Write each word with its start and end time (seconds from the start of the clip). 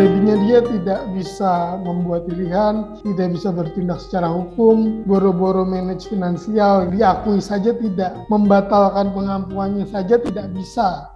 jadinya 0.00 0.36
dia 0.48 0.58
tidak 0.64 1.00
bisa 1.12 1.76
membuat 1.84 2.24
pilihan, 2.24 2.96
tidak 3.04 3.36
bisa 3.36 3.52
bertindak 3.52 4.00
secara 4.00 4.32
hukum, 4.32 5.04
boro-boro 5.04 5.68
manage 5.68 6.08
finansial, 6.08 6.88
diakui 6.88 7.36
saja 7.36 7.76
tidak, 7.76 8.16
membatalkan 8.32 9.12
pengampuannya 9.12 9.84
saja 9.92 10.16
tidak 10.16 10.48
bisa. 10.56 11.12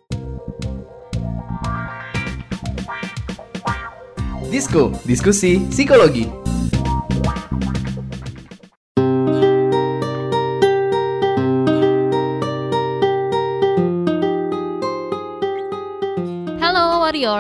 Disko, 4.53 4.93
diskusi 5.09 5.65
psikologi. 5.73 6.29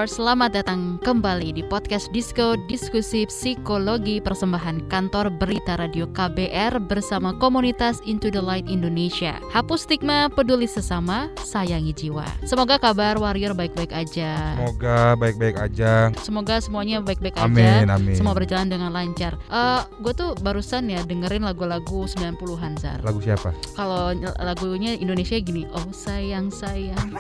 Selamat 0.05 0.52
datang 0.52 1.01
kembali 1.01 1.56
di 1.56 1.65
podcast 1.65 2.12
Disco 2.12 2.60
Diskusi 2.69 3.24
Psikologi 3.24 4.20
Persembahan 4.20 4.84
Kantor 4.92 5.33
Berita 5.33 5.80
Radio 5.80 6.05
KBR 6.12 6.77
bersama 6.84 7.33
komunitas 7.41 8.05
Into 8.05 8.28
the 8.28 8.45
Light 8.45 8.69
Indonesia. 8.69 9.41
Hapus 9.48 9.88
stigma, 9.88 10.28
peduli 10.28 10.69
sesama, 10.69 11.33
sayangi 11.41 11.97
jiwa. 11.97 12.28
Semoga 12.45 12.77
kabar 12.77 13.16
Warrior 13.16 13.56
baik-baik 13.56 13.97
aja. 13.97 14.52
Semoga 14.61 15.16
baik-baik 15.16 15.56
aja. 15.56 16.12
Semoga 16.20 16.61
semuanya 16.61 17.00
baik-baik 17.00 17.41
aja. 17.41 17.48
Amin, 17.48 17.89
amin. 17.89 18.12
Semua 18.12 18.36
berjalan 18.36 18.69
dengan 18.69 18.92
lancar. 18.92 19.41
Uh, 19.48 19.89
gue 20.05 20.12
tuh 20.12 20.36
barusan 20.45 20.84
ya 20.92 21.00
dengerin 21.00 21.48
lagu-lagu 21.48 22.05
90-an 22.05 22.77
Zar. 22.77 23.00
Lagu 23.00 23.25
siapa? 23.25 23.56
Kalau 23.73 24.12
lagunya 24.36 25.00
Indonesia 25.00 25.41
gini, 25.41 25.64
oh 25.73 25.89
sayang 25.97 26.52
sayang. 26.52 27.16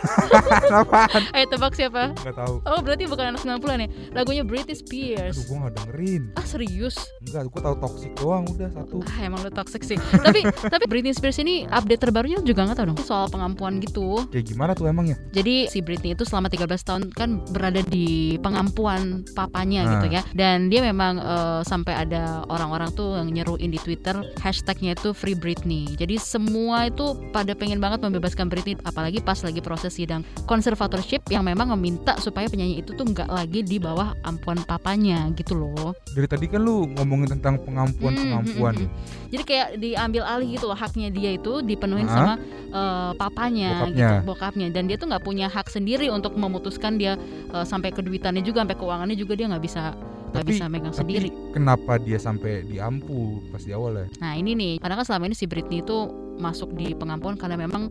Ayo 1.36 1.46
tebak 1.48 1.72
siapa? 1.72 2.12
Gak 2.20 2.36
tahu. 2.36 2.60
Oh 2.73 2.73
berarti 2.80 3.04
bukan 3.04 3.24
anak 3.30 3.40
90-an 3.42 3.80
ya? 3.80 3.88
Lagunya 4.12 4.42
Britney 4.42 4.72
Spears. 4.72 5.36
Aduh, 5.36 5.44
gue 5.44 5.56
gak 5.60 5.72
dengerin. 5.76 6.22
Ah 6.34 6.44
serius? 6.44 6.96
Enggak, 7.20 7.42
gue 7.46 7.60
tahu 7.60 7.76
toxic 7.78 8.10
doang 8.14 8.44
udah 8.48 8.70
satu. 8.70 8.96
Ah 9.04 9.18
emang 9.22 9.40
lu 9.42 9.50
toxic 9.50 9.82
sih. 9.82 9.98
tapi 10.26 10.40
tapi 10.46 10.84
Britney 10.86 11.12
Spears 11.12 11.36
ini 11.36 11.66
update 11.66 12.00
terbarunya 12.00 12.40
juga 12.40 12.64
nggak 12.64 12.76
tahu 12.76 12.86
dong 12.90 13.00
soal 13.00 13.26
pengampuan 13.28 13.78
gitu. 13.78 14.24
Kayak 14.30 14.46
gimana 14.48 14.72
tuh 14.72 14.88
emangnya? 14.88 15.20
Jadi 15.30 15.68
si 15.68 15.78
Britney 15.78 16.14
itu 16.14 16.24
selama 16.24 16.48
13 16.48 16.64
tahun 16.80 17.02
kan 17.12 17.28
berada 17.50 17.84
di 17.84 18.40
pengampuan 18.40 19.04
papanya 19.34 19.82
Ah. 19.84 19.90
gitu 19.98 20.06
ya. 20.10 20.22
Dan 20.32 20.70
dia 20.70 20.80
memang 20.80 21.18
eh, 21.18 21.60
sampai 21.62 21.92
ada 21.92 22.40
orang-orang 22.48 22.88
tuh 22.90 23.20
yang 23.20 23.28
nyeruin 23.28 23.68
di 23.68 23.76
Twitter 23.76 24.16
hashtagnya 24.40 24.94
itu 24.94 25.12
Free 25.12 25.36
Britney. 25.36 25.84
Jadi 25.92 26.16
semua 26.16 26.88
itu 26.88 27.04
pada 27.28 27.52
pengen 27.52 27.76
banget 27.76 28.00
membebaskan 28.00 28.48
Britney 28.48 28.80
apalagi 28.80 29.20
pas 29.20 29.36
lagi 29.40 29.60
proses 29.60 29.92
sidang 29.92 30.24
conservatorship 30.48 31.20
yang 31.28 31.44
memang 31.44 31.68
meminta 31.76 32.16
supaya 32.16 32.48
penyanyi 32.48 32.63
itu 32.66 32.96
tuh 32.96 33.04
nggak 33.04 33.28
lagi 33.28 33.60
di 33.60 33.76
bawah 33.76 34.16
ampuan 34.24 34.60
papanya 34.64 35.28
gitu 35.36 35.52
loh. 35.54 35.92
Dari 36.14 36.24
tadi 36.24 36.46
kan 36.48 36.64
lu 36.64 36.88
ngomongin 36.96 37.36
tentang 37.36 37.60
pengampuan-pengampuan. 37.60 38.74
Hmm, 38.74 38.86
hmm, 38.86 38.90
hmm. 38.90 39.30
Jadi 39.34 39.42
kayak 39.44 39.68
diambil 39.78 40.22
alih 40.24 40.48
gitu 40.56 40.66
loh 40.70 40.78
haknya 40.78 41.08
dia 41.10 41.34
itu 41.34 41.60
dipenuhin 41.60 42.06
Hah? 42.08 42.14
sama 42.14 42.32
eh, 42.70 43.12
papanya 43.18 43.70
Bokapnya. 43.84 44.08
gitu, 44.08 44.26
bokapnya 44.26 44.66
dan 44.72 44.82
dia 44.88 44.96
tuh 44.96 45.06
nggak 45.10 45.24
punya 45.24 45.46
hak 45.50 45.68
sendiri 45.68 46.08
untuk 46.08 46.34
memutuskan 46.34 46.96
dia 46.96 47.18
eh, 47.50 47.66
sampai 47.66 47.90
ke 47.90 48.00
duitannya 48.00 48.40
juga 48.40 48.62
sampai 48.62 48.76
keuangannya 48.78 49.16
juga 49.18 49.34
dia 49.34 49.46
nggak 49.50 49.64
bisa 49.64 49.94
nggak 50.34 50.46
bisa 50.50 50.64
megang 50.66 50.90
Tapi 50.90 50.98
sendiri. 50.98 51.28
kenapa 51.54 51.94
dia 52.02 52.18
sampai 52.18 52.66
diampu 52.66 53.38
pas 53.54 53.62
di 53.62 53.70
awal 53.70 54.02
ya? 54.02 54.06
Nah 54.18 54.34
ini 54.34 54.58
nih, 54.58 54.72
karena 54.82 54.98
kan 54.98 55.06
selama 55.06 55.30
ini 55.30 55.36
si 55.38 55.46
Britney 55.46 55.78
itu 55.78 56.10
masuk 56.42 56.74
di 56.74 56.90
pengampuan 56.98 57.38
karena 57.38 57.54
memang 57.54 57.86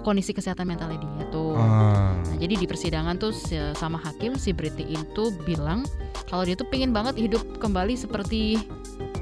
kondisi 0.00 0.32
kesehatan 0.32 0.64
mentalnya 0.64 0.96
dia 0.96 1.28
tuh. 1.28 1.52
Ah. 1.60 2.16
Nah, 2.16 2.36
jadi 2.40 2.56
di 2.56 2.66
persidangan 2.66 3.20
tuh 3.20 3.36
sama 3.76 4.00
hakim 4.00 4.40
si 4.40 4.56
Britney 4.56 4.96
itu 4.96 5.28
bilang 5.44 5.84
kalau 6.32 6.48
dia 6.48 6.56
tuh 6.56 6.64
pengen 6.72 6.96
banget 6.96 7.20
hidup 7.20 7.44
kembali 7.60 7.92
seperti 7.92 8.56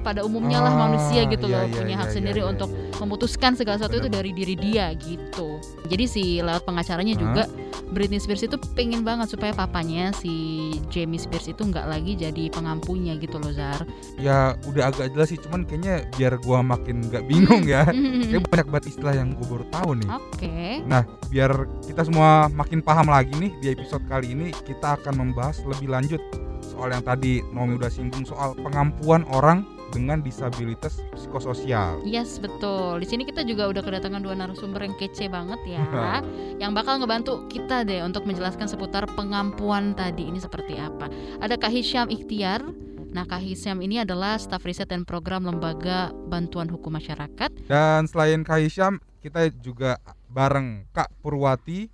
pada 0.01 0.25
umumnya 0.25 0.59
lah 0.65 0.73
Ah, 0.73 0.89
manusia 0.89 1.27
gitu 1.29 1.47
iya, 1.51 1.55
loh 1.55 1.65
iya, 1.67 1.77
punya 1.77 1.95
iya, 1.97 2.01
hak 2.01 2.09
iya, 2.09 2.17
sendiri 2.17 2.41
iya, 2.43 2.49
untuk 2.49 2.71
iya. 2.71 2.97
memutuskan 3.03 3.53
segala 3.59 3.77
sesuatu 3.77 3.97
itu 4.01 4.09
dari 4.09 4.31
diri 4.33 4.55
dia 4.57 4.93
gitu. 4.97 5.61
Jadi 5.91 6.05
si 6.07 6.23
lewat 6.41 6.63
pengacaranya 6.65 7.15
Hah? 7.17 7.21
juga 7.21 7.43
Britney 7.91 8.23
Spears 8.23 8.47
itu 8.47 8.55
pengen 8.79 9.03
banget 9.03 9.35
supaya 9.35 9.51
papanya 9.51 10.15
si 10.15 10.71
Jamie 10.95 11.19
Spears 11.19 11.51
itu 11.51 11.59
nggak 11.67 11.91
lagi 11.91 12.15
jadi 12.15 12.49
pengampunya 12.55 13.19
gitu 13.19 13.43
loh 13.43 13.51
Zar. 13.51 13.83
Ya 14.15 14.55
udah 14.71 14.95
agak 14.95 15.11
jelas 15.11 15.35
sih, 15.35 15.39
cuman 15.43 15.67
kayaknya 15.67 16.07
biar 16.15 16.39
gua 16.39 16.63
makin 16.63 17.11
gak 17.11 17.27
bingung 17.27 17.67
ya. 17.67 17.83
Kayak 18.31 18.47
banyak 18.47 18.67
banget 18.71 18.87
istilah 18.95 19.15
yang 19.19 19.35
gue 19.35 19.47
baru 19.47 19.67
tahu 19.75 19.91
nih. 19.99 20.09
Oke. 20.09 20.59
Nah, 20.87 21.03
biar 21.29 21.51
kita 21.83 22.07
semua 22.07 22.47
makin 22.47 22.79
paham 22.79 23.11
lagi 23.11 23.35
nih 23.35 23.51
di 23.59 23.67
episode 23.75 24.07
kali 24.07 24.33
ini 24.33 24.55
kita 24.55 25.03
akan 25.03 25.19
membahas 25.19 25.59
lebih 25.67 25.91
lanjut 25.91 26.23
soal 26.63 26.95
yang 26.95 27.03
tadi 27.03 27.43
Nomi 27.51 27.77
udah 27.77 27.91
singgung 27.91 28.23
soal 28.23 28.55
pengampuan 28.55 29.27
orang 29.35 29.67
dengan 29.91 30.23
disabilitas 30.23 31.03
psikososial. 31.15 32.01
Yes 32.07 32.39
betul. 32.39 33.03
Di 33.03 33.07
sini 33.07 33.23
kita 33.27 33.43
juga 33.43 33.67
udah 33.69 33.83
kedatangan 33.83 34.23
dua 34.23 34.39
narasumber 34.39 34.87
yang 34.87 34.97
kece 34.97 35.27
banget 35.27 35.59
ya, 35.67 35.85
yang 36.63 36.73
bakal 36.73 37.03
ngebantu 37.03 37.47
kita 37.51 37.83
deh 37.83 38.01
untuk 38.07 38.25
menjelaskan 38.25 38.71
seputar 38.71 39.05
pengampuan 39.13 39.93
tadi 39.99 40.31
ini 40.31 40.39
seperti 40.39 40.79
apa. 40.79 41.11
Ada 41.43 41.59
Kak 41.59 41.73
Hisham 41.75 42.07
Ikhtiar. 42.09 42.63
Nah, 43.11 43.27
Kak 43.27 43.43
Hisham 43.43 43.83
ini 43.83 43.99
adalah 43.99 44.39
staf 44.39 44.63
riset 44.63 44.87
dan 44.95 45.03
program 45.03 45.43
Lembaga 45.43 46.15
Bantuan 46.31 46.71
Hukum 46.71 46.95
Masyarakat. 46.95 47.67
Dan 47.67 48.07
selain 48.07 48.47
Kak 48.47 48.63
Hisham, 48.63 49.03
kita 49.19 49.51
juga 49.51 49.99
bareng 50.31 50.87
Kak 50.95 51.11
Purwati. 51.19 51.91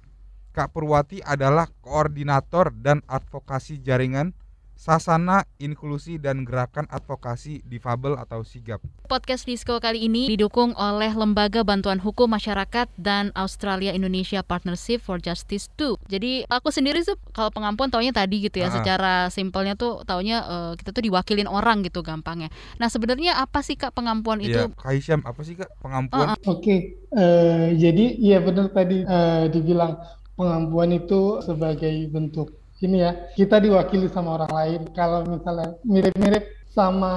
Kak 0.53 0.77
Purwati 0.77 1.25
adalah 1.25 1.73
koordinator 1.81 2.69
dan 2.73 3.01
advokasi 3.09 3.81
jaringan 3.81 4.37
Sasana 4.77 5.49
Inklusi 5.57 6.21
dan 6.21 6.45
Gerakan 6.45 6.85
Advokasi 6.87 7.65
Difabel 7.65 8.13
atau 8.15 8.45
SIGAP. 8.45 8.85
Podcast 9.09 9.49
Disco 9.49 9.81
kali 9.81 10.05
ini 10.05 10.29
didukung 10.29 10.77
oleh 10.77 11.11
Lembaga 11.11 11.65
Bantuan 11.65 11.97
Hukum 11.97 12.29
Masyarakat 12.29 12.93
dan 12.95 13.33
Australia 13.33 13.97
Indonesia 13.97 14.45
Partnership 14.45 15.01
for 15.01 15.17
Justice 15.17 15.73
2. 15.75 15.97
Jadi 16.07 16.45
aku 16.47 16.69
sendiri 16.69 17.01
tuh 17.03 17.17
kalau 17.33 17.49
pengampuan 17.49 17.89
taunya 17.89 18.13
tadi 18.13 18.45
gitu 18.45 18.61
ya, 18.61 18.69
Ah. 18.69 18.75
secara 18.77 19.15
simpelnya 19.33 19.75
tuh 19.75 20.05
taunya 20.05 20.45
eh, 20.45 20.73
kita 20.77 20.93
tuh 20.93 21.03
diwakilin 21.03 21.49
orang 21.49 21.81
gitu 21.81 22.05
gampangnya. 22.05 22.53
Nah 22.77 22.93
sebenarnya 22.93 23.41
apa 23.41 23.65
sih 23.65 23.81
kak 23.81 23.97
pengampuan 23.97 24.45
itu? 24.45 24.61
Iya, 24.61 24.77
Kak 24.77 24.93
Hisham 24.93 25.25
apa 25.25 25.41
sih 25.41 25.57
Kak 25.57 25.73
pengampuan? 25.81 26.37
Oke, 26.45 27.01
eh, 27.11 27.67
jadi 27.75 28.05
iya 28.21 28.45
benar 28.45 28.69
tadi 28.69 29.01
eh, 29.01 29.45
dibilang 29.49 29.97
pengampuan 30.37 30.93
itu 30.93 31.41
sebagai 31.41 32.13
bentuk 32.13 32.53
ini 32.85 33.01
ya, 33.01 33.33
kita 33.33 33.57
diwakili 33.57 34.09
sama 34.13 34.37
orang 34.37 34.53
lain. 34.53 34.81
Kalau 34.93 35.25
misalnya 35.25 35.81
mirip-mirip 35.87 36.45
sama 36.77 37.15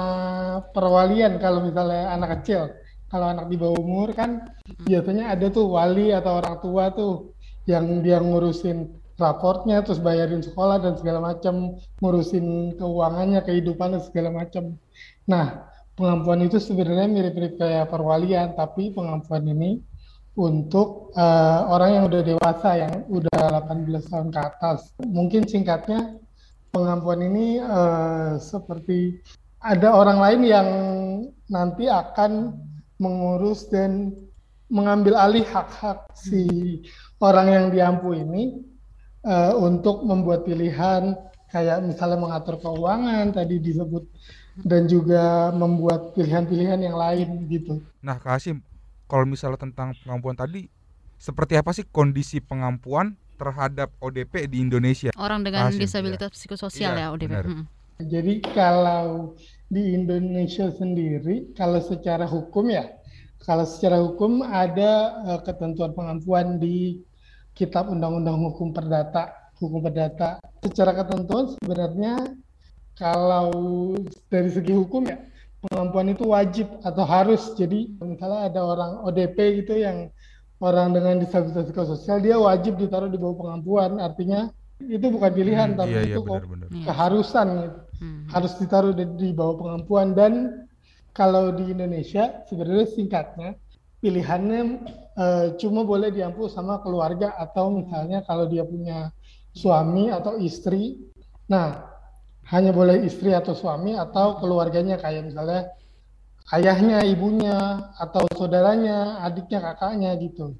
perwalian, 0.72 1.36
kalau 1.36 1.60
misalnya 1.60 2.16
anak 2.16 2.40
kecil, 2.40 2.72
kalau 3.12 3.28
anak 3.28 3.50
di 3.52 3.60
bawah 3.60 3.76
umur 3.76 4.14
kan 4.16 4.48
biasanya 4.86 5.34
ada 5.34 5.50
tuh 5.52 5.68
wali 5.68 6.14
atau 6.14 6.40
orang 6.40 6.56
tua 6.62 6.94
tuh 6.94 7.36
yang 7.68 8.00
dia 8.00 8.22
ngurusin 8.22 8.88
raportnya, 9.20 9.84
terus 9.84 10.00
bayarin 10.00 10.40
sekolah 10.40 10.80
dan 10.80 10.96
segala 10.96 11.20
macam, 11.20 11.76
ngurusin 12.00 12.78
keuangannya, 12.80 13.44
kehidupannya 13.44 14.00
segala 14.00 14.32
macam. 14.32 14.80
Nah, 15.28 15.68
pengampuan 15.92 16.40
itu 16.40 16.56
sebenarnya 16.56 17.04
mirip-mirip 17.04 17.60
kayak 17.60 17.92
perwalian, 17.92 18.56
tapi 18.56 18.96
pengampuan 18.96 19.44
ini 19.44 19.84
untuk 20.38 21.10
eh, 21.16 21.60
orang 21.66 21.90
yang 22.00 22.04
udah 22.06 22.22
dewasa, 22.22 22.70
yang 22.78 22.94
udah 23.10 23.62
18 23.66 24.10
tahun 24.10 24.28
ke 24.30 24.40
atas. 24.40 24.94
Mungkin 25.02 25.46
singkatnya, 25.50 26.18
pengampuan 26.70 27.20
ini 27.26 27.58
eh, 27.58 28.32
seperti 28.38 29.18
ada 29.60 29.92
orang 29.92 30.18
lain 30.22 30.40
yang 30.46 30.68
nanti 31.50 31.90
akan 31.90 32.56
mengurus 33.02 33.68
dan 33.68 34.14
mengambil 34.70 35.18
alih 35.18 35.42
hak-hak 35.50 36.06
si 36.14 36.46
orang 37.18 37.48
yang 37.50 37.66
diampu 37.74 38.14
ini 38.14 38.62
eh, 39.26 39.52
untuk 39.58 40.06
membuat 40.06 40.46
pilihan 40.46 41.18
kayak 41.50 41.82
misalnya 41.82 42.18
mengatur 42.22 42.56
keuangan 42.62 43.34
tadi 43.34 43.58
disebut 43.58 44.06
dan 44.62 44.86
juga 44.86 45.50
membuat 45.50 46.14
pilihan-pilihan 46.14 46.80
yang 46.80 46.94
lain 46.94 47.28
gitu. 47.50 47.82
Nah, 48.02 48.18
Kak 48.22 48.38
Hashim, 48.38 48.62
kalau 49.10 49.26
misalnya 49.26 49.58
tentang 49.58 49.90
pengampuan 50.06 50.38
tadi, 50.38 50.70
seperti 51.18 51.58
apa 51.58 51.74
sih 51.74 51.82
kondisi 51.90 52.38
pengampuan 52.38 53.18
terhadap 53.34 53.90
ODP 53.98 54.46
di 54.46 54.62
Indonesia? 54.62 55.10
Orang 55.18 55.42
dengan 55.42 55.66
Hasim, 55.68 55.82
disabilitas 55.82 56.30
psikososial 56.30 56.94
Iya, 56.94 57.02
ya 57.02 57.06
ODP. 57.10 57.26
benar. 57.26 57.46
Mm. 57.50 57.64
Jadi 58.00 58.34
kalau 58.56 59.36
di 59.68 59.92
Indonesia 59.92 60.72
sendiri, 60.72 61.52
kalau 61.52 61.82
secara 61.82 62.24
hukum 62.24 62.72
ya, 62.72 62.88
kalau 63.44 63.66
secara 63.68 64.00
hukum 64.00 64.40
ada 64.46 65.20
eh, 65.26 65.40
ketentuan 65.44 65.92
pengampuan 65.92 66.56
di 66.56 67.02
Kitab 67.52 67.92
Undang-Undang 67.92 68.40
Hukum 68.40 68.72
Perdata, 68.72 69.52
Hukum 69.60 69.84
Perdata. 69.84 70.40
Secara 70.64 70.96
ketentuan 70.96 71.52
sebenarnya 71.60 72.16
kalau 72.96 73.52
dari 74.32 74.48
segi 74.48 74.72
hukum 74.72 75.08
ya, 75.08 75.20
pengampuan 75.68 76.12
itu 76.12 76.24
wajib 76.28 76.66
atau 76.80 77.04
harus. 77.04 77.52
Jadi 77.56 77.96
misalnya 78.00 78.48
ada 78.48 78.60
orang 78.64 78.92
ODP 79.04 79.64
gitu 79.64 79.76
yang 79.76 80.08
orang 80.60 80.92
dengan 80.92 81.20
disabilitas 81.20 81.68
psikososial, 81.68 82.20
dia 82.20 82.36
wajib 82.36 82.76
ditaruh 82.76 83.08
di 83.08 83.16
bawah 83.16 83.36
pengampuan. 83.48 84.00
Artinya 84.00 84.52
itu 84.88 85.06
bukan 85.12 85.30
pilihan 85.32 85.68
Hmm, 85.76 85.78
tapi 85.84 85.92
iya 85.92 86.02
iya 86.08 86.16
itu 86.16 86.20
kok 86.24 86.40
benar-benar. 86.40 86.66
Iya. 86.72 86.84
keharusan 86.88 87.48
gitu. 87.52 87.80
Hmm. 88.00 88.24
harus 88.32 88.52
ditaruh 88.56 88.92
di, 88.96 89.04
di 89.20 89.28
bawah 89.36 89.56
pengampuan 89.60 90.16
dan 90.16 90.32
kalau 91.12 91.52
di 91.52 91.68
Indonesia 91.68 92.40
sebenarnya 92.48 92.86
singkatnya 92.88 93.60
pilihannya 94.00 94.60
eh, 95.20 95.46
cuma 95.60 95.84
boleh 95.84 96.08
diampu 96.08 96.48
sama 96.48 96.80
keluarga 96.80 97.36
atau 97.36 97.68
misalnya 97.76 98.24
kalau 98.24 98.48
dia 98.48 98.64
punya 98.64 99.12
suami 99.52 100.08
atau 100.08 100.40
istri 100.40 100.96
nah 101.44 101.89
hanya 102.48 102.72
boleh 102.72 103.04
istri 103.04 103.36
atau 103.36 103.52
suami 103.52 103.94
atau 103.94 104.40
keluarganya 104.40 104.96
kayak 104.96 105.28
misalnya 105.28 105.68
ayahnya 106.56 107.04
ibunya 107.04 107.92
atau 108.00 108.24
saudaranya 108.32 109.20
adiknya 109.22 109.60
kakaknya 109.60 110.16
gitu 110.18 110.56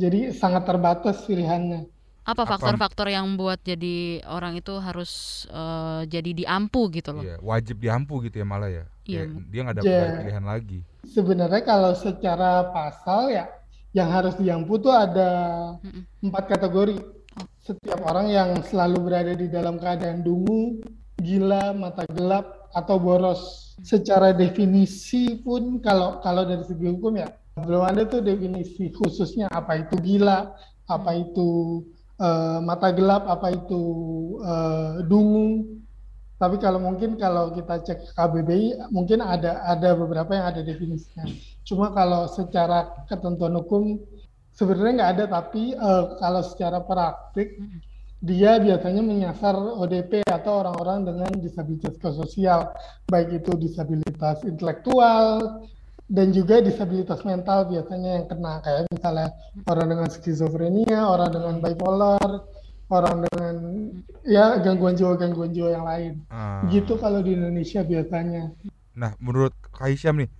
jadi 0.00 0.32
sangat 0.32 0.64
terbatas 0.64 1.26
pilihannya 1.26 1.90
Apa 2.20 2.46
faktor-faktor 2.46 3.10
yang 3.10 3.34
buat 3.34 3.58
jadi 3.64 4.22
orang 4.28 4.60
itu 4.60 4.76
harus 4.78 5.44
eh, 5.50 6.06
jadi 6.06 6.30
diampu 6.36 6.86
gitu 6.92 7.16
loh? 7.16 7.24
Iya, 7.24 7.40
wajib 7.42 7.80
diampu 7.80 8.22
gitu 8.22 8.38
ya 8.38 8.46
malah 8.46 8.70
ya. 8.70 8.84
Iya. 9.08 9.22
Dia 9.50 9.60
nggak 9.66 9.76
ada 9.80 9.82
ada 9.82 10.18
pilihan 10.22 10.44
lagi. 10.46 10.78
Sebenarnya 11.10 11.62
kalau 11.64 11.92
secara 11.96 12.70
pasal 12.70 13.34
ya 13.34 13.50
yang 13.90 14.12
harus 14.12 14.38
diampu 14.38 14.78
tuh 14.78 14.94
ada 14.94 15.30
empat 16.22 16.44
kategori. 16.54 17.02
Setiap 17.58 18.00
orang 18.04 18.30
yang 18.30 18.50
selalu 18.62 19.10
berada 19.10 19.32
di 19.34 19.46
dalam 19.50 19.80
keadaan 19.80 20.22
dungu, 20.22 20.78
gila, 21.20 21.76
mata 21.76 22.04
gelap, 22.10 22.70
atau 22.74 22.96
boros. 22.98 23.72
Secara 23.80 24.36
definisi 24.36 25.40
pun 25.40 25.80
kalau 25.80 26.20
kalau 26.20 26.44
dari 26.44 26.64
segi 26.68 26.84
hukum 26.84 27.16
ya 27.16 27.32
belum 27.56 27.82
ada 27.84 28.04
tuh 28.08 28.20
definisi 28.24 28.92
khususnya 28.92 29.48
apa 29.50 29.80
itu 29.84 29.96
gila, 30.00 30.52
apa 30.88 31.10
itu 31.16 31.80
eh, 32.20 32.58
mata 32.60 32.92
gelap, 32.92 33.24
apa 33.28 33.52
itu 33.52 33.82
eh, 34.44 34.92
dungu. 35.08 35.80
Tapi 36.40 36.56
kalau 36.56 36.80
mungkin 36.80 37.20
kalau 37.20 37.52
kita 37.52 37.84
cek 37.84 38.16
KBBI 38.16 38.88
mungkin 38.88 39.20
ada 39.20 39.60
ada 39.64 39.92
beberapa 39.92 40.32
yang 40.32 40.46
ada 40.48 40.60
definisinya. 40.64 41.28
Cuma 41.68 41.92
kalau 41.92 42.24
secara 42.32 43.04
ketentuan 43.08 43.52
hukum 43.60 44.00
sebenarnya 44.56 44.92
nggak 44.96 45.12
ada 45.16 45.24
tapi 45.40 45.72
eh, 45.76 46.04
kalau 46.16 46.40
secara 46.44 46.80
praktik 46.80 47.60
Mm-mm. 47.60 47.89
Dia 48.20 48.60
biasanya 48.60 49.00
menyasar 49.00 49.56
ODP 49.56 50.20
atau 50.28 50.60
orang-orang 50.60 51.08
dengan 51.08 51.32
disabilitas 51.40 51.96
sosial 52.04 52.68
baik 53.08 53.40
itu 53.40 53.56
disabilitas 53.56 54.44
intelektual 54.44 55.64
dan 56.10 56.34
juga 56.34 56.60
disabilitas 56.60 57.24
mental 57.24 57.70
biasanya 57.72 58.20
yang 58.20 58.26
kena 58.28 58.60
kayak 58.60 58.84
misalnya 58.92 59.28
orang 59.70 59.86
dengan 59.88 60.08
skizofrenia, 60.10 61.00
orang 61.06 61.30
dengan 61.32 61.54
bipolar, 61.64 62.28
orang 62.90 63.16
dengan 63.30 63.54
ya 64.26 64.58
gangguan 64.58 64.98
jiwa-gangguan 64.98 65.54
jiwa 65.54 65.70
yang 65.70 65.86
lain. 65.86 66.12
Ah. 66.28 66.66
Gitu 66.68 66.98
kalau 66.98 67.22
di 67.22 67.38
Indonesia 67.38 67.86
biasanya. 67.86 68.50
Nah, 68.98 69.14
menurut 69.22 69.54
Kak 69.70 69.86
Hisyam 69.86 70.18
nih, 70.18 70.30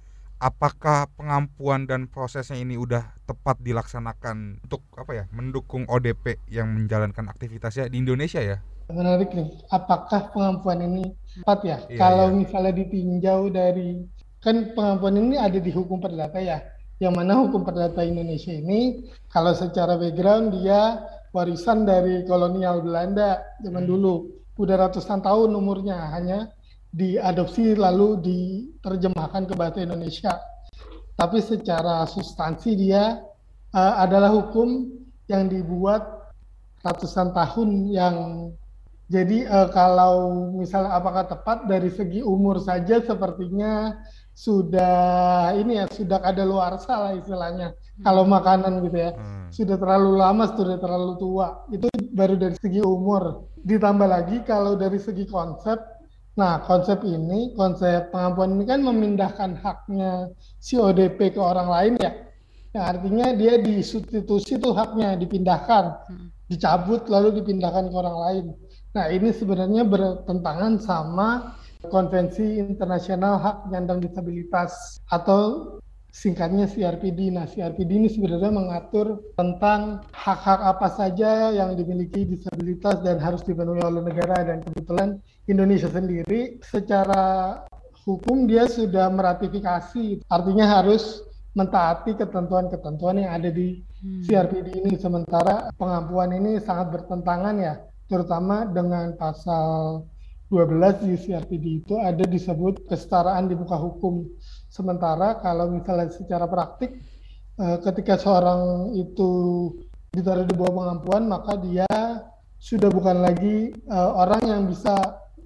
apakah 0.42 1.06
pengampuan 1.14 1.86
dan 1.86 2.10
prosesnya 2.10 2.58
ini 2.58 2.74
udah 2.74 3.19
tepat 3.30 3.56
dilaksanakan 3.62 4.36
untuk 4.66 4.82
apa 4.98 5.12
ya, 5.14 5.24
mendukung 5.38 5.86
ODP 5.86 6.24
yang 6.50 6.66
menjalankan 6.74 7.26
aktivitasnya 7.32 7.86
di 7.92 7.96
Indonesia 8.02 8.42
ya? 8.42 8.58
Menarik 8.90 9.30
nih, 9.38 9.46
apakah 9.70 10.34
pengampuan 10.34 10.82
ini 10.82 11.04
tepat 11.38 11.58
ya? 11.62 11.78
Iya, 11.86 11.98
Kalau 12.02 12.26
iya. 12.26 12.36
misalnya 12.42 12.72
ditinjau 12.74 13.40
dari 13.54 14.02
kan 14.42 14.74
pengampuan 14.74 15.14
ini 15.14 15.38
ada 15.38 15.58
di 15.62 15.70
hukum 15.70 16.02
perdata 16.02 16.42
ya, 16.42 16.58
yang 16.98 17.14
mana 17.14 17.38
hukum 17.38 17.62
perdata 17.62 18.02
Indonesia 18.02 18.50
ini 18.50 19.06
kalau 19.30 19.54
secara 19.54 19.94
background 19.94 20.58
dia 20.58 21.06
warisan 21.30 21.86
dari 21.86 22.26
kolonial 22.26 22.82
Belanda 22.82 23.30
zaman 23.62 23.86
Hmm. 23.86 23.90
dulu, 23.94 24.14
udah 24.58 24.76
ratusan 24.90 25.22
tahun 25.22 25.54
umurnya, 25.54 26.10
hanya 26.10 26.38
diadopsi 26.90 27.78
lalu 27.78 28.18
diterjemahkan 28.26 29.46
ke 29.46 29.54
bahasa 29.54 29.78
Indonesia. 29.86 30.34
Tapi 31.20 31.38
secara 31.44 32.08
substansi 32.08 32.80
dia 32.80 33.20
eh, 33.76 33.94
adalah 34.00 34.32
hukum 34.32 34.88
yang 35.28 35.52
dibuat 35.52 36.32
ratusan 36.80 37.36
tahun 37.36 37.92
yang 37.92 38.16
jadi 39.12 39.44
eh, 39.44 39.68
kalau 39.76 40.48
misalnya 40.56 40.96
apakah 40.96 41.28
tepat 41.28 41.68
dari 41.68 41.92
segi 41.92 42.24
umur 42.24 42.56
saja 42.64 43.04
sepertinya 43.04 44.00
sudah 44.32 45.52
ini 45.60 45.76
ya 45.76 45.86
sudah 45.92 46.24
ada 46.24 46.40
luar 46.48 46.80
lah 46.80 47.12
istilahnya 47.12 47.76
kalau 48.00 48.24
makanan 48.24 48.80
gitu 48.88 48.96
ya. 48.96 49.12
Hmm. 49.12 49.52
sudah 49.52 49.76
terlalu 49.76 50.16
lama 50.16 50.48
sudah 50.56 50.80
terlalu 50.80 51.20
tua. 51.20 51.68
Itu 51.68 51.90
baru 52.16 52.40
dari 52.40 52.56
segi 52.56 52.80
umur. 52.80 53.44
Ditambah 53.60 54.08
lagi 54.08 54.40
kalau 54.46 54.78
dari 54.78 54.96
segi 54.96 55.28
konsep 55.28 55.99
nah 56.40 56.64
konsep 56.64 57.04
ini 57.04 57.52
konsep 57.52 58.08
pengampuan 58.08 58.56
ini 58.56 58.64
kan 58.64 58.80
memindahkan 58.80 59.60
haknya 59.60 60.32
si 60.56 60.80
ODP 60.80 61.36
ke 61.36 61.40
orang 61.40 61.68
lain 61.68 61.92
ya. 62.00 62.12
Yang 62.72 62.84
artinya 62.96 63.26
dia 63.36 63.54
disubstitusi 63.60 64.56
tuh 64.56 64.72
haknya 64.72 65.20
dipindahkan. 65.20 65.84
Hmm. 66.08 66.28
dicabut 66.50 67.06
lalu 67.06 67.38
dipindahkan 67.38 67.86
ke 67.86 67.94
orang 67.94 68.18
lain. 68.26 68.44
Nah 68.90 69.06
ini 69.06 69.30
sebenarnya 69.30 69.86
bertentangan 69.86 70.82
sama 70.82 71.54
konvensi 71.86 72.58
internasional 72.58 73.38
hak 73.38 73.56
penyandang 73.70 74.02
disabilitas 74.02 74.98
atau 75.06 75.78
singkatnya 76.10 76.66
CRPD. 76.66 77.30
Nah, 77.34 77.46
CRPD 77.46 77.90
ini 78.04 78.08
sebenarnya 78.10 78.50
mengatur 78.50 79.34
tentang 79.34 80.06
hak-hak 80.12 80.60
apa 80.60 80.88
saja 80.92 81.54
yang 81.54 81.74
dimiliki 81.74 82.26
disabilitas 82.26 83.02
dan 83.02 83.22
harus 83.22 83.40
dipenuhi 83.46 83.82
oleh 83.82 84.02
negara 84.04 84.42
dan 84.42 84.62
kebetulan 84.62 85.22
Indonesia 85.46 85.88
sendiri 85.88 86.60
secara 86.62 87.62
hukum 88.06 88.44
dia 88.50 88.66
sudah 88.66 89.08
meratifikasi, 89.08 90.26
artinya 90.26 90.82
harus 90.82 91.22
mentaati 91.54 92.14
ketentuan-ketentuan 92.14 93.22
yang 93.22 93.34
ada 93.34 93.50
di 93.50 93.82
Hmm. 94.00 94.24
CRPD 94.24 94.80
ini 94.80 94.96
sementara 94.96 95.68
pengampuan 95.76 96.32
ini 96.32 96.56
sangat 96.56 96.88
bertentangan 96.88 97.52
ya 97.60 97.84
terutama 98.08 98.64
dengan 98.64 99.12
pasal 99.12 100.08
12 100.48 101.04
di 101.04 101.14
CRPD 101.20 101.84
itu 101.84 101.94
ada 102.00 102.24
disebut 102.24 102.88
kesetaraan 102.88 103.52
di 103.52 103.54
muka 103.54 103.76
hukum 103.76 104.24
sementara 104.70 105.42
kalau 105.42 105.66
misalnya 105.68 106.14
secara 106.14 106.46
praktik 106.46 107.02
eh, 107.58 107.78
ketika 107.82 108.14
seorang 108.16 108.94
itu 108.94 109.30
ditaruh 110.14 110.46
di 110.46 110.54
bawah 110.54 110.74
pengampuan 110.86 111.26
maka 111.26 111.58
dia 111.58 111.90
sudah 112.62 112.88
bukan 112.88 113.18
lagi 113.20 113.74
eh, 113.74 114.10
orang 114.14 114.42
yang 114.46 114.62
bisa 114.70 114.94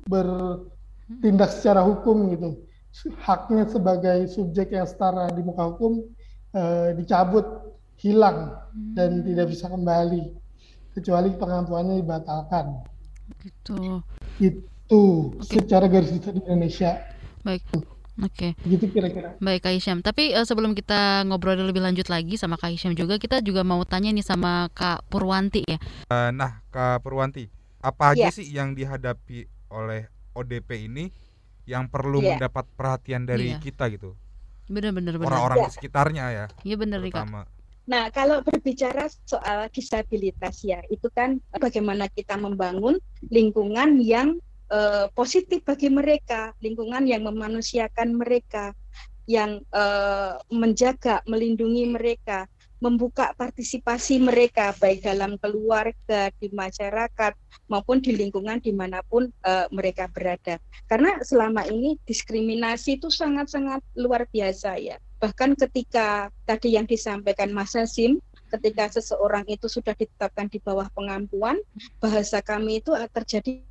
bertindak 0.04 1.50
secara 1.50 1.80
hukum 1.82 2.28
gitu. 2.36 2.60
Haknya 3.26 3.66
sebagai 3.66 4.30
subjek 4.30 4.70
yang 4.70 4.86
setara 4.86 5.26
di 5.32 5.42
muka 5.42 5.72
hukum 5.72 6.04
eh, 6.54 6.94
dicabut 6.94 7.74
hilang 7.98 8.54
dan 8.94 9.24
tidak 9.24 9.50
bisa 9.50 9.66
kembali 9.66 10.36
kecuali 10.94 11.30
pengampuannya 11.34 12.04
dibatalkan. 12.04 12.84
Gitu. 13.40 14.04
itu 14.36 15.32
secara 15.40 15.88
garis 15.88 16.12
besar 16.12 16.36
di 16.36 16.44
Indonesia. 16.44 17.00
Baik. 17.40 17.64
Oke. 18.14 18.54
gitu 18.62 18.86
kira-kira 18.88 19.34
Baik 19.42 19.66
Kak 19.66 19.74
Hisyam, 19.74 19.98
tapi 19.98 20.30
eh, 20.30 20.46
sebelum 20.46 20.70
kita 20.72 21.26
ngobrol 21.26 21.58
lebih 21.58 21.82
lanjut 21.82 22.06
lagi 22.06 22.38
sama 22.38 22.54
Kak 22.54 22.70
Hisyam 22.70 22.94
juga, 22.94 23.18
kita 23.18 23.42
juga 23.42 23.66
mau 23.66 23.82
tanya 23.82 24.14
nih 24.14 24.22
sama 24.22 24.70
Kak 24.70 25.10
Purwanti 25.10 25.66
ya. 25.66 25.78
Eh, 26.06 26.30
nah, 26.30 26.62
Kak 26.70 27.02
Purwanti, 27.02 27.50
apa 27.82 28.14
aja 28.14 28.30
Iya. 28.30 28.30
sih 28.30 28.46
yang 28.46 28.72
dihadapi 28.72 29.50
oleh 29.74 30.06
ODP 30.30 30.86
ini 30.86 31.10
yang 31.66 31.90
perlu 31.90 32.22
Iya. 32.22 32.38
mendapat 32.38 32.70
perhatian 32.78 33.26
dari 33.26 33.50
Iya. 33.50 33.58
kita 33.58 33.90
gitu? 33.90 34.14
Bener-bener 34.70 35.18
bener. 35.18 35.28
Orang-orang 35.28 35.58
Iya. 35.58 35.66
di 35.66 35.72
sekitarnya 35.74 36.24
ya, 36.30 36.46
Iya 36.62 36.76
bener 36.78 37.02
nih 37.02 37.12
Kak. 37.12 37.26
Nah, 37.84 38.08
kalau 38.08 38.40
berbicara 38.40 39.12
soal 39.28 39.68
disabilitas 39.68 40.64
ya, 40.64 40.80
itu 40.88 41.04
kan 41.12 41.36
bagaimana 41.52 42.08
kita 42.08 42.38
membangun 42.38 42.96
lingkungan 43.28 44.00
yang 44.00 44.40
eh, 44.70 45.06
positif 45.12 45.64
bagi 45.64 45.88
mereka, 45.90 46.52
lingkungan 46.60 47.04
yang 47.04 47.24
memanusiakan 47.26 48.16
mereka, 48.16 48.72
yang 49.24 49.60
eh, 49.72 50.34
menjaga, 50.52 51.24
melindungi 51.24 51.88
mereka, 51.88 52.46
membuka 52.78 53.32
partisipasi 53.32 54.20
mereka 54.20 54.76
baik 54.76 55.00
dalam 55.04 55.40
keluarga, 55.40 56.28
di 56.36 56.52
masyarakat 56.52 57.32
maupun 57.72 58.04
di 58.04 58.12
lingkungan 58.12 58.60
di 58.60 58.76
mana 58.76 59.00
pun 59.04 59.28
eh, 59.28 59.66
mereka 59.72 60.08
berada. 60.12 60.60
Karena 60.84 61.16
selama 61.24 61.64
ini 61.68 61.96
diskriminasi 62.04 63.00
itu 63.00 63.08
sangat-sangat 63.08 63.80
luar 63.96 64.28
biasa 64.28 64.76
ya 64.80 65.00
bahkan 65.24 65.56
ketika 65.56 66.28
tadi 66.44 66.76
yang 66.76 66.84
disampaikan 66.84 67.48
Mas 67.48 67.72
Hasim, 67.72 68.20
ketika 68.52 68.92
seseorang 68.92 69.48
itu 69.48 69.72
sudah 69.72 69.96
ditetapkan 69.96 70.52
di 70.52 70.60
bawah 70.60 70.84
pengampuan, 70.92 71.56
bahasa 71.96 72.44
kami 72.44 72.84
itu 72.84 72.92
terjadi 73.08 73.64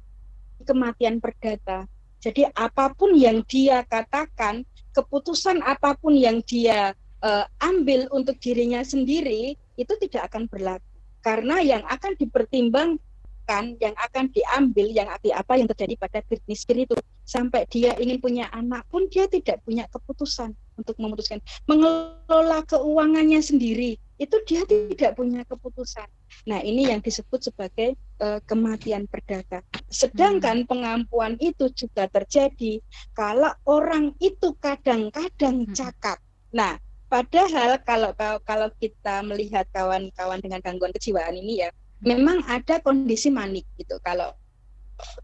kematian 0.64 1.20
perdata. 1.20 1.86
Jadi 2.24 2.48
apa 2.56 2.96
pun 2.96 3.14
yang 3.14 3.44
dia 3.46 3.84
katakan, 3.84 4.64
keputusan 4.96 5.60
apa 5.60 5.94
pun 6.00 6.16
yang 6.16 6.40
dia 6.48 6.96
eh, 7.22 7.46
ambil 7.60 8.08
untuk 8.16 8.40
dirinya 8.40 8.80
sendiri 8.82 9.60
itu 9.76 9.94
tidak 10.08 10.32
akan 10.32 10.48
berlaku. 10.48 10.88
Karena 11.24 11.60
yang 11.64 11.84
akan 11.88 12.16
dipertimbang 12.20 13.00
tindakan 13.44 13.76
yang 13.84 13.96
akan 14.00 14.26
diambil 14.32 14.88
yang 14.88 15.08
apa 15.12 15.54
yang 15.60 15.68
terjadi 15.68 16.00
pada 16.00 16.20
Britney 16.24 16.56
Spears 16.56 16.88
itu 16.88 16.96
sampai 17.28 17.68
dia 17.68 17.96
ingin 18.00 18.20
punya 18.20 18.48
anak 18.56 18.88
pun 18.88 19.08
dia 19.12 19.28
tidak 19.28 19.60
punya 19.68 19.88
keputusan 19.92 20.56
untuk 20.80 20.96
memutuskan 21.00 21.44
mengelola 21.68 22.64
keuangannya 22.68 23.40
sendiri 23.44 24.00
itu 24.20 24.36
dia 24.48 24.64
tidak 24.64 25.20
punya 25.20 25.44
keputusan. 25.44 26.08
Nah 26.48 26.64
ini 26.64 26.88
yang 26.88 27.04
disebut 27.04 27.44
sebagai 27.52 28.00
uh, 28.24 28.40
kematian 28.48 29.04
perdata. 29.12 29.60
Sedangkan 29.92 30.64
hmm. 30.64 30.70
pengampuan 30.72 31.36
itu 31.44 31.68
juga 31.76 32.08
terjadi 32.08 32.80
kalau 33.12 33.52
orang 33.68 34.16
itu 34.24 34.56
kadang-kadang 34.64 35.68
hmm. 35.68 35.76
cakap. 35.76 36.18
Nah 36.56 36.80
padahal 37.12 37.78
kalau 37.84 38.16
kalau 38.48 38.68
kita 38.80 39.22
melihat 39.28 39.68
kawan-kawan 39.76 40.40
dengan 40.40 40.64
gangguan 40.64 40.96
kejiwaan 40.96 41.38
ini 41.38 41.68
ya 41.68 41.70
memang 42.02 42.42
ada 42.50 42.82
kondisi 42.82 43.30
manik 43.30 43.70
gitu 43.78 44.02
kalau 44.02 44.34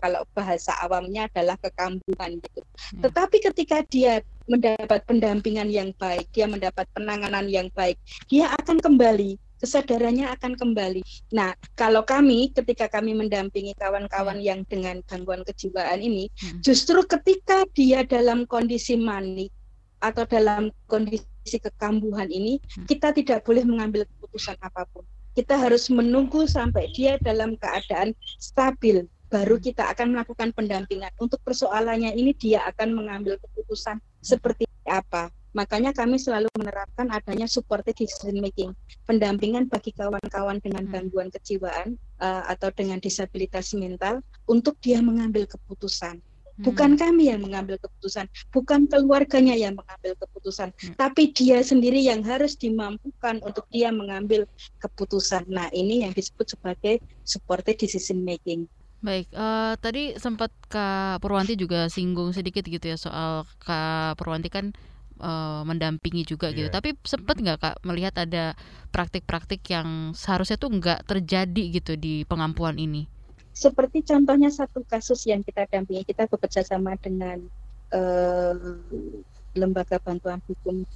kalau 0.02 0.26
bahasa 0.36 0.76
awamnya 0.84 1.30
adalah 1.32 1.56
kekambuhan 1.62 2.42
gitu. 2.42 2.62
Hmm. 2.66 3.02
Tetapi 3.06 3.38
ketika 3.52 3.78
dia 3.88 4.20
mendapat 4.50 5.06
pendampingan 5.06 5.70
yang 5.70 5.94
baik, 5.96 6.26
dia 6.34 6.50
mendapat 6.50 6.90
penanganan 6.92 7.46
yang 7.48 7.70
baik, 7.78 7.96
dia 8.28 8.50
akan 8.60 8.82
kembali 8.82 9.38
kesadarannya 9.60 10.32
akan 10.40 10.56
kembali. 10.56 11.04
Nah, 11.36 11.54
kalau 11.76 12.08
kami 12.08 12.56
ketika 12.56 12.88
kami 12.88 13.12
mendampingi 13.14 13.76
kawan-kawan 13.76 14.40
hmm. 14.40 14.48
yang 14.48 14.60
dengan 14.66 15.04
gangguan 15.06 15.44
kejiwaan 15.44 16.00
ini, 16.00 16.32
hmm. 16.32 16.64
justru 16.64 17.04
ketika 17.06 17.68
dia 17.76 18.08
dalam 18.08 18.48
kondisi 18.48 18.96
manik 18.96 19.52
atau 20.00 20.24
dalam 20.24 20.72
kondisi 20.88 21.60
kekambuhan 21.60 22.32
ini, 22.32 22.58
hmm. 22.58 22.88
kita 22.88 23.12
tidak 23.12 23.44
boleh 23.44 23.68
mengambil 23.68 24.08
keputusan 24.08 24.56
apa 24.64 24.88
pun. 24.90 25.04
Kita 25.36 25.56
harus 25.56 25.92
menunggu 25.92 26.50
sampai 26.50 26.90
dia 26.96 27.20
dalam 27.22 27.56
keadaan 27.60 28.16
stabil, 28.42 29.06
baru 29.30 29.62
kita 29.62 29.88
akan 29.94 30.18
melakukan 30.18 30.52
pendampingan. 30.58 31.14
Untuk 31.22 31.40
persoalannya 31.46 32.18
ini 32.18 32.34
dia 32.34 32.66
akan 32.66 32.98
mengambil 32.98 33.38
keputusan 33.38 34.02
seperti 34.20 34.66
apa. 34.90 35.30
Makanya 35.58 35.92
kami 35.98 36.22
selalu 36.22 36.46
menerapkan 36.54 37.10
adanya 37.10 37.50
supported 37.50 37.98
decision 37.98 38.38
making, 38.38 38.70
pendampingan 39.10 39.66
bagi 39.66 39.90
kawan-kawan 39.98 40.62
dengan 40.62 40.86
hmm. 40.86 40.94
gangguan 40.94 41.30
kejiwaan 41.34 41.98
uh, 42.22 42.46
atau 42.46 42.70
dengan 42.70 43.02
disabilitas 43.02 43.74
mental 43.74 44.22
untuk 44.46 44.78
dia 44.78 45.02
mengambil 45.02 45.50
keputusan. 45.50 46.22
Hmm. 46.22 46.64
Bukan 46.70 46.92
kami 47.02 47.34
yang 47.34 47.42
mengambil 47.42 47.82
keputusan, 47.82 48.30
bukan 48.54 48.86
keluarganya 48.86 49.58
yang 49.58 49.74
mengambil 49.74 50.14
keputusan, 50.22 50.70
hmm. 50.70 50.94
tapi 51.02 51.34
dia 51.34 51.66
sendiri 51.66 51.98
yang 51.98 52.22
harus 52.22 52.54
dimampukan 52.54 53.42
untuk 53.42 53.66
dia 53.74 53.90
mengambil 53.90 54.46
keputusan. 54.78 55.50
Nah, 55.50 55.72
ini 55.74 56.06
yang 56.06 56.14
disebut 56.14 56.54
sebagai 56.54 57.02
supported 57.26 57.74
decision 57.80 58.22
making. 58.22 58.70
Baik, 59.00 59.32
uh, 59.32 59.80
tadi 59.80 60.20
sempat 60.20 60.52
Kak 60.68 61.24
Purwanti 61.24 61.56
juga 61.56 61.88
singgung 61.88 62.36
sedikit 62.36 62.68
gitu 62.68 62.84
ya 62.84 63.00
soal 63.00 63.48
Kak 63.64 64.20
Purwanti 64.20 64.52
kan 64.52 64.76
uh, 65.20 65.62
mendampingi 65.68 66.26
juga 66.26 66.50
yeah. 66.50 66.58
gitu. 66.66 66.70
Iya. 66.72 66.76
Tapi 66.76 66.90
sempat 67.06 67.36
nggak 67.40 67.58
Kak 67.60 67.76
melihat 67.86 68.16
ada 68.20 68.56
praktik-praktik 68.90 69.62
yang 69.70 70.16
seharusnya 70.16 70.58
tuh 70.58 70.72
nggak 70.74 71.06
terjadi 71.06 71.64
gitu 71.80 71.94
di 72.00 72.24
pengampuan 72.26 72.80
ini? 72.80 73.06
Seperti 73.54 74.08
contohnya 74.08 74.48
satu 74.48 74.82
kasus 74.88 75.28
yang 75.28 75.44
kita 75.44 75.68
dampingi, 75.68 76.08
kita 76.08 76.32
bekerja 76.32 76.64
sama 76.64 76.96
dengan 76.96 77.44
uh, 77.92 78.56
lembaga 79.54 80.00
bantuan 80.00 80.40
hukum 80.48 80.88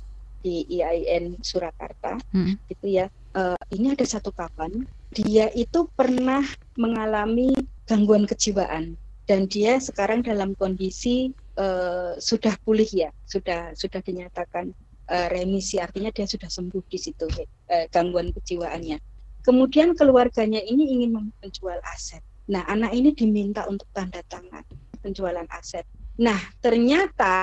di 0.44 0.68
IAIN 0.68 1.39
Surakarta, 1.44 2.20
hmm. 2.32 2.56
gitu 2.72 2.88
ya. 2.88 3.08
Uh, 3.34 3.58
ini 3.74 3.92
ada 3.96 4.06
satu 4.06 4.30
kawan, 4.32 4.86
dia 5.12 5.50
itu 5.56 5.89
pernah 5.98 6.44
mengalami 6.80 7.51
gangguan 7.89 8.24
kejiwaan 8.24 8.96
dan 9.27 9.48
dia 9.48 9.80
sekarang 9.80 10.24
dalam 10.24 10.56
kondisi 10.60 11.32
uh, 11.57 12.13
sudah 12.17 12.53
pulih 12.62 12.88
ya, 12.88 13.10
sudah 13.25 13.74
sudah 13.74 14.00
dinyatakan 14.01 14.72
uh, 15.10 15.27
remisi 15.29 15.77
artinya 15.77 16.10
dia 16.10 16.25
sudah 16.29 16.50
sembuh 16.50 16.83
di 16.88 17.00
situ 17.00 17.25
uh, 17.27 17.86
gangguan 17.89 18.31
kejiwaannya. 18.33 18.98
Kemudian 19.43 19.91
keluarganya 19.98 20.63
ini 20.63 20.95
ingin 20.95 21.19
menjual 21.43 21.79
aset. 21.91 22.24
Nah, 22.48 22.63
anak 22.67 22.95
ini 22.95 23.12
diminta 23.12 23.67
untuk 23.67 23.88
tanda 23.91 24.24
tangan 24.31 24.63
penjualan 25.03 25.48
aset. 25.51 25.83
Nah, 26.19 26.39
ternyata 26.63 27.36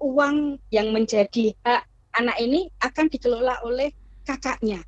uang 0.00 0.60
yang 0.68 0.92
menjadi 0.92 1.56
hak 1.64 1.88
anak 2.20 2.36
ini 2.42 2.68
akan 2.84 3.06
dikelola 3.08 3.64
oleh 3.64 3.92
kakaknya 4.28 4.84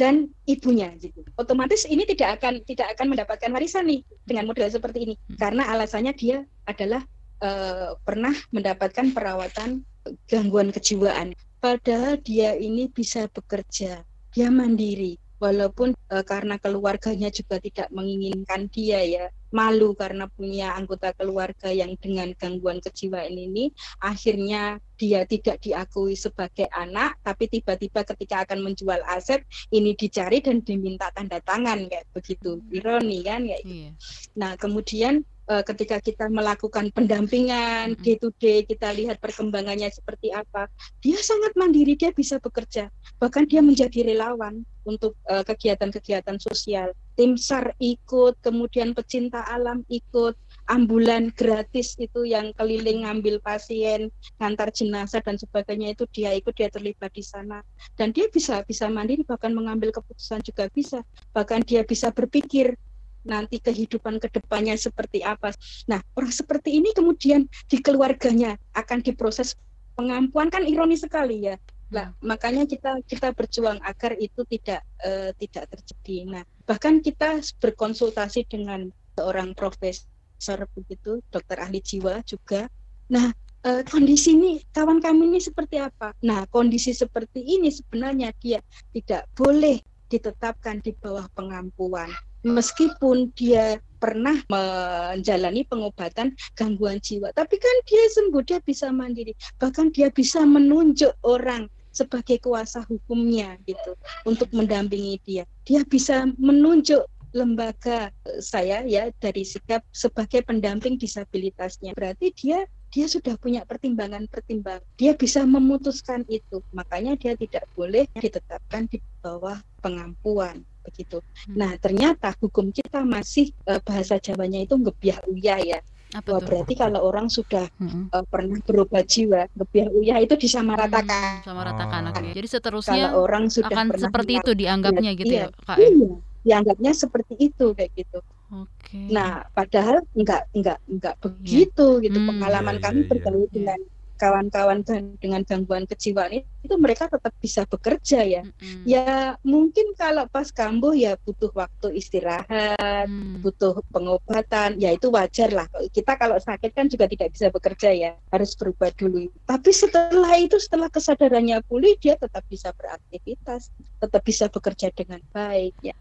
dan 0.00 0.32
ibunya 0.48 0.88
gitu. 0.96 1.20
Otomatis 1.36 1.84
ini 1.84 2.08
tidak 2.08 2.40
akan 2.40 2.64
tidak 2.64 2.96
akan 2.96 3.12
mendapatkan 3.12 3.52
warisan 3.52 3.84
nih 3.84 4.00
dengan 4.24 4.48
model 4.48 4.72
seperti 4.72 5.04
ini 5.04 5.14
hmm. 5.20 5.36
karena 5.36 5.68
alasannya 5.68 6.16
dia 6.16 6.48
adalah 6.64 7.04
uh, 7.44 7.92
pernah 8.00 8.32
mendapatkan 8.48 9.12
perawatan 9.12 9.84
gangguan 10.24 10.72
kejiwaan. 10.72 11.36
Padahal 11.60 12.16
dia 12.24 12.56
ini 12.56 12.88
bisa 12.88 13.28
bekerja, 13.28 14.00
dia 14.32 14.48
mandiri 14.48 15.20
walaupun 15.40 15.96
uh, 16.12 16.24
karena 16.24 16.60
keluarganya 16.60 17.32
juga 17.32 17.56
tidak 17.58 17.88
menginginkan 17.90 18.68
dia 18.68 19.00
ya 19.02 19.24
malu 19.50 19.98
karena 19.98 20.30
punya 20.30 20.78
anggota 20.78 21.10
keluarga 21.16 21.74
yang 21.74 21.98
dengan 21.98 22.30
gangguan 22.38 22.78
kejiwaan 22.78 23.34
ini 23.34 23.74
akhirnya 23.98 24.78
dia 24.94 25.26
tidak 25.26 25.58
diakui 25.58 26.14
sebagai 26.14 26.70
anak 26.70 27.18
tapi 27.26 27.50
tiba-tiba 27.50 28.06
ketika 28.06 28.46
akan 28.46 28.62
menjual 28.62 29.02
aset 29.10 29.42
ini 29.74 29.98
dicari 29.98 30.38
dan 30.38 30.62
diminta 30.62 31.10
tanda 31.10 31.42
tangan 31.42 31.90
kayak 31.90 32.06
begitu 32.14 32.62
hmm. 32.62 32.76
ironi 32.78 33.18
kan 33.26 33.42
kayak 33.42 33.62
gitu. 33.66 33.74
Iya. 33.74 33.90
nah 34.38 34.52
kemudian 34.54 35.26
uh, 35.50 35.62
ketika 35.66 35.98
kita 35.98 36.30
melakukan 36.30 36.94
pendampingan 36.94 37.98
day 37.98 38.14
to 38.14 38.30
day 38.38 38.62
kita 38.62 38.94
lihat 38.94 39.18
perkembangannya 39.18 39.90
seperti 39.90 40.30
apa 40.30 40.70
dia 41.02 41.18
sangat 41.18 41.52
mandiri 41.58 41.98
dia 41.98 42.14
bisa 42.14 42.38
bekerja. 42.38 42.88
Bahkan 43.18 43.50
dia 43.50 43.60
menjadi 43.60 44.06
relawan 44.06 44.62
untuk 44.86 45.12
uh, 45.28 45.44
kegiatan-kegiatan 45.44 46.40
sosial. 46.40 46.94
Tim 47.18 47.36
SAR 47.36 47.76
ikut 47.76 48.40
kemudian 48.40 48.96
pecinta 48.96 49.44
alam 49.44 49.84
ikut 49.92 50.38
ambulan 50.72 51.28
gratis 51.36 51.98
itu 52.00 52.24
yang 52.24 52.54
keliling 52.56 53.04
ngambil 53.04 53.42
pasien 53.44 54.08
ngantar 54.40 54.72
jenazah 54.72 55.20
dan 55.20 55.36
sebagainya 55.36 55.92
itu 55.92 56.08
dia 56.14 56.32
ikut 56.32 56.56
dia 56.56 56.72
terlibat 56.72 57.12
di 57.12 57.20
sana. 57.20 57.60
Dan 57.98 58.16
dia 58.16 58.30
bisa 58.32 58.64
bisa 58.64 58.88
mandiri 58.88 59.20
bahkan 59.26 59.52
mengambil 59.52 59.92
keputusan 59.92 60.40
juga 60.40 60.72
bisa. 60.72 61.04
Bahkan 61.36 61.68
dia 61.68 61.84
bisa 61.84 62.08
berpikir 62.08 62.78
nanti 63.24 63.60
kehidupan 63.60 64.18
ke 64.18 64.28
depannya 64.32 64.76
seperti 64.76 65.20
apa. 65.24 65.52
Nah, 65.88 66.00
orang 66.16 66.32
seperti 66.32 66.76
ini 66.80 66.92
kemudian 66.96 67.46
di 67.68 67.78
keluarganya 67.80 68.56
akan 68.76 69.04
diproses 69.04 69.56
pengampuan 69.98 70.48
kan 70.48 70.64
ironis 70.64 71.04
sekali 71.04 71.44
ya. 71.44 71.56
Nah, 71.90 72.14
makanya 72.22 72.64
kita 72.70 73.02
kita 73.04 73.34
berjuang 73.34 73.82
agar 73.82 74.14
itu 74.14 74.46
tidak 74.46 74.86
uh, 75.02 75.34
tidak 75.36 75.66
terjadi. 75.74 76.16
Nah, 76.38 76.42
bahkan 76.62 77.02
kita 77.02 77.42
berkonsultasi 77.58 78.46
dengan 78.46 78.94
seorang 79.18 79.52
profesor 79.58 80.58
begitu, 80.72 81.18
dokter 81.34 81.58
ahli 81.58 81.82
jiwa 81.82 82.22
juga. 82.22 82.70
Nah, 83.10 83.34
uh, 83.66 83.82
kondisi 83.90 84.38
ini 84.38 84.62
kawan 84.70 85.02
kami 85.02 85.34
ini 85.34 85.40
seperti 85.42 85.82
apa? 85.82 86.14
Nah, 86.22 86.46
kondisi 86.46 86.94
seperti 86.94 87.42
ini 87.42 87.74
sebenarnya 87.74 88.30
dia 88.38 88.62
tidak 88.94 89.26
boleh 89.34 89.82
ditetapkan 90.06 90.78
di 90.82 90.94
bawah 90.94 91.26
pengampuan 91.34 92.10
meskipun 92.44 93.32
dia 93.36 93.78
pernah 94.00 94.40
menjalani 94.48 95.68
pengobatan 95.68 96.32
gangguan 96.56 96.96
jiwa 97.04 97.28
tapi 97.36 97.60
kan 97.60 97.76
dia 97.84 98.00
sembuh 98.16 98.42
dia 98.42 98.58
bisa 98.64 98.88
mandiri. 98.88 99.36
Bahkan 99.60 99.92
dia 99.92 100.08
bisa 100.08 100.40
menunjuk 100.42 101.12
orang 101.20 101.68
sebagai 101.90 102.40
kuasa 102.40 102.80
hukumnya 102.86 103.58
gitu 103.66 103.92
untuk 104.24 104.48
mendampingi 104.56 105.20
dia. 105.26 105.44
Dia 105.66 105.84
bisa 105.84 106.30
menunjuk 106.38 107.04
lembaga 107.30 108.10
eh, 108.26 108.40
saya 108.42 108.82
ya 108.82 109.10
dari 109.22 109.46
sikap 109.46 109.84
sebagai 109.94 110.42
pendamping 110.42 110.98
disabilitasnya. 110.98 111.94
Berarti 111.94 112.34
dia 112.34 112.66
dia 112.90 113.06
sudah 113.06 113.38
punya 113.38 113.62
pertimbangan-pertimbangan. 113.62 114.82
Dia 114.98 115.14
bisa 115.14 115.46
memutuskan 115.46 116.26
itu. 116.26 116.58
Makanya 116.74 117.14
dia 117.14 117.38
tidak 117.38 117.62
boleh 117.78 118.10
ditetapkan 118.18 118.90
di 118.90 118.98
bawah 119.22 119.62
pengampuan 119.78 120.66
begitu. 120.82 121.20
Hmm. 121.46 121.56
Nah, 121.56 121.70
ternyata 121.76 122.34
hukum 122.40 122.72
kita 122.72 123.04
masih 123.04 123.52
uh, 123.68 123.80
bahasa 123.80 124.16
Jawanya 124.18 124.64
itu 124.64 124.74
ngebiah 124.76 125.20
uyah 125.28 125.60
ya. 125.60 125.80
Apa 126.10 126.36
Wah, 126.36 126.42
berarti 126.42 126.74
kalau 126.74 127.06
orang 127.06 127.30
sudah 127.30 127.70
hmm. 127.78 128.10
uh, 128.10 128.26
pernah 128.26 128.58
berobat 128.66 129.06
jiwa, 129.06 129.46
ngebiah 129.54 129.88
uyah 129.94 130.18
itu 130.18 130.34
disamaratakan. 130.34 131.40
Hmm, 131.40 131.46
samaratakan. 131.46 132.00
Oh. 132.10 132.34
Jadi 132.34 132.48
seterusnya 132.50 133.14
kalau 133.14 133.22
orang 133.30 133.44
sudah 133.46 133.70
akan 133.70 133.86
seperti 133.94 134.32
itu 134.42 134.50
dianggapnya 134.58 135.10
gitu 135.14 135.30
iya, 135.30 135.46
ya, 135.46 135.62
Kak. 135.62 135.78
Ya? 135.78 135.86
Iya, 135.86 136.10
dianggapnya 136.42 136.92
seperti 136.98 137.34
itu 137.38 137.66
kayak 137.78 137.92
gitu. 137.94 138.18
Okay. 138.50 139.06
Nah, 139.14 139.46
padahal 139.54 140.02
enggak 140.18 140.50
enggak 140.50 140.82
enggak 140.90 141.14
iya. 141.14 141.22
begitu 141.22 141.86
yeah. 141.98 142.04
gitu. 142.10 142.18
Hmm. 142.18 142.28
Pengalaman 142.34 142.74
yeah, 142.74 142.82
kami 142.82 142.98
yeah, 142.98 143.08
bergaul 143.08 143.38
yeah. 143.46 143.52
dengan 143.54 143.80
kawan-kawan 144.20 144.78
dengan 145.16 145.40
gangguan 145.48 145.88
kejiwaan 145.88 146.42
ini 146.42 146.59
itu 146.60 146.74
mereka 146.76 147.06
tetap 147.06 147.32
bisa 147.36 147.64
bekerja 147.64 148.20
ya. 148.20 148.42
Mm-mm. 148.42 148.84
Ya 148.84 149.04
mungkin 149.40 149.92
kalau 149.94 150.24
pas 150.26 150.48
kambuh 150.48 150.92
ya 150.92 151.16
butuh 151.18 151.48
waktu 151.50 151.96
istirahat, 151.96 153.06
Hmm. 153.06 153.40
butuh 153.40 153.80
pengobatan, 153.88 154.76
ya 154.76 154.90
itu 154.90 155.08
wajar 155.08 155.50
lah. 155.50 155.64
Kita 155.88 156.14
kalau 156.14 156.36
sakit 156.36 156.70
kan 156.70 156.86
juga 156.86 157.04
tidak 157.04 157.32
bisa 157.32 157.48
bekerja 157.48 157.88
ya, 157.90 158.12
harus 158.28 158.52
berubah 158.52 158.92
dulu. 158.92 159.28
Tapi 159.42 159.70
setelah 159.70 160.36
itu, 160.36 160.56
setelah 160.56 160.88
kesadarannya 160.88 161.64
pulih, 161.64 161.96
dia 161.96 162.14
tetap 162.14 162.44
bisa 162.44 162.72
beraktivitas, 162.72 163.72
tetap 163.96 164.20
bisa 164.20 164.46
bekerja 164.46 164.90
dengan 164.90 165.20
baik 165.30 165.74
ya. 165.80 165.94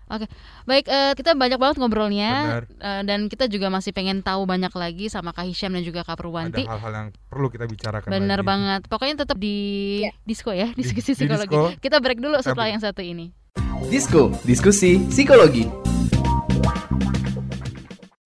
Baik, 0.65 0.85
eh, 0.85 1.13
kita 1.13 1.33
banyak 1.33 1.55
banget 1.55 1.75
ngobrolnya 1.77 2.31
Benar. 2.59 2.63
eh, 2.69 3.01
dan 3.03 3.19
kita 3.25 3.45
juga 3.45 3.67
masih 3.67 3.91
pengen 3.91 4.19
tahu 4.19 4.43
banyak 4.43 4.71
lagi 4.71 5.07
sama 5.07 5.31
Kak 5.31 5.45
Hisham 5.45 5.71
dan 5.71 5.81
juga 5.81 6.01
Kak 6.01 6.13
Ada 6.13 6.19
Purwanti. 6.19 6.63
hal-hal 6.63 6.91
yang 6.91 7.07
perlu 7.25 7.47
kita 7.47 7.65
bicarakan 7.65 8.09
lagi. 8.37 8.47
banget. 8.47 8.81
Pokoknya 8.85 9.15
tetap 9.17 9.37
di 9.37 9.55
Ya. 10.01 10.11
Disko 10.49 10.57
ya, 10.57 10.67
Di- 10.73 10.81
diskusi 10.81 11.13
di 11.13 11.17
psikologi. 11.25 11.53
disko. 11.53 11.61
Kita 11.77 11.97
break 12.01 12.19
dulu 12.19 12.37
setelah 12.41 12.65
break. 12.65 12.73
yang 12.73 12.81
satu 12.81 13.01
ini. 13.05 13.25
Disko, 13.89 14.23
diskusi 14.45 14.91
psikologi. 15.09 15.65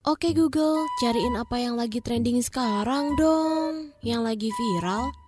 Oke 0.04 0.36
Google, 0.36 0.84
cariin 1.00 1.36
apa 1.40 1.56
yang 1.60 1.80
lagi 1.80 2.04
trending 2.04 2.44
sekarang 2.44 3.16
dong. 3.16 3.96
Yang 4.04 4.22
lagi 4.24 4.50
viral, 4.52 5.04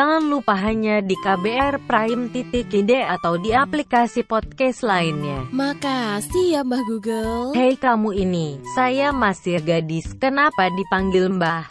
Jangan 0.00 0.32
lupa 0.32 0.56
hanya 0.56 1.04
di 1.04 1.12
KBR 1.12 1.84
Prime 1.84 2.32
titik 2.32 2.72
ide 2.72 3.04
atau 3.04 3.36
di 3.36 3.52
aplikasi 3.52 4.24
podcast 4.24 4.80
lainnya. 4.80 5.44
Makasih 5.52 6.56
ya 6.56 6.64
Mbah 6.64 6.80
Google. 6.88 7.52
Hei 7.52 7.76
kamu 7.76 8.16
ini, 8.16 8.56
saya 8.72 9.12
masih 9.12 9.60
gadis, 9.60 10.16
kenapa 10.16 10.72
dipanggil 10.72 11.28
mbah? 11.28 11.68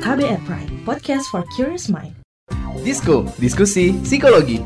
KBR 0.00 0.40
Prime, 0.48 0.72
podcast 0.88 1.28
for 1.28 1.44
curious 1.52 1.92
mind. 1.92 2.16
Disko, 2.80 3.28
diskusi 3.36 3.92
psikologi. 4.00 4.64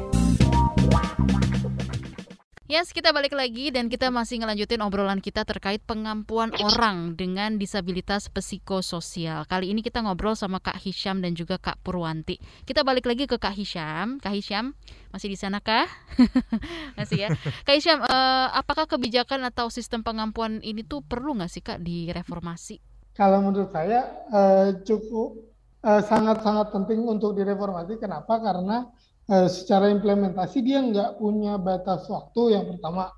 Yes, 2.73 2.88
kita 2.97 3.12
balik 3.12 3.37
lagi 3.37 3.69
dan 3.69 3.93
kita 3.93 4.09
masih 4.09 4.41
ngelanjutin 4.41 4.81
obrolan 4.81 5.21
kita 5.21 5.45
terkait 5.45 5.85
pengampuan 5.85 6.49
orang 6.57 7.12
dengan 7.21 7.61
disabilitas 7.61 8.33
psikososial. 8.33 9.45
Kali 9.45 9.76
ini 9.76 9.85
kita 9.85 10.00
ngobrol 10.00 10.33
sama 10.33 10.57
Kak 10.57 10.81
Hisham 10.81 11.21
dan 11.21 11.37
juga 11.37 11.61
Kak 11.61 11.85
Purwanti. 11.85 12.41
Kita 12.64 12.81
balik 12.81 13.05
lagi 13.05 13.29
ke 13.29 13.37
Kak 13.37 13.52
Hisham. 13.52 14.17
Kak 14.25 14.33
Hisham, 14.33 14.73
masih 15.12 15.29
di 15.29 15.37
sana 15.37 15.61
kah? 15.61 15.85
masih 16.97 17.29
ya. 17.29 17.37
Kak 17.69 17.76
Hisham, 17.76 18.00
eh, 18.09 18.47
apakah 18.57 18.88
kebijakan 18.88 19.45
atau 19.52 19.69
sistem 19.69 20.00
pengampuan 20.00 20.64
ini 20.64 20.81
tuh 20.81 21.05
perlu 21.05 21.37
nggak 21.37 21.52
sih 21.52 21.61
Kak 21.61 21.85
direformasi? 21.85 22.81
Kalau 23.12 23.45
menurut 23.45 23.69
saya 23.69 24.00
eh, 24.33 24.81
cukup 24.81 25.45
eh, 25.85 26.00
sangat-sangat 26.09 26.73
penting 26.73 27.05
untuk 27.05 27.37
direformasi. 27.37 28.00
Kenapa? 28.00 28.41
Karena 28.41 28.88
eh, 29.29 29.49
secara 29.50 29.93
implementasi 29.93 30.59
dia 30.64 30.83
nggak 30.83 31.23
punya 31.23 31.61
batas 31.61 32.09
waktu 32.11 32.59
yang 32.59 32.64
pertama. 32.71 33.12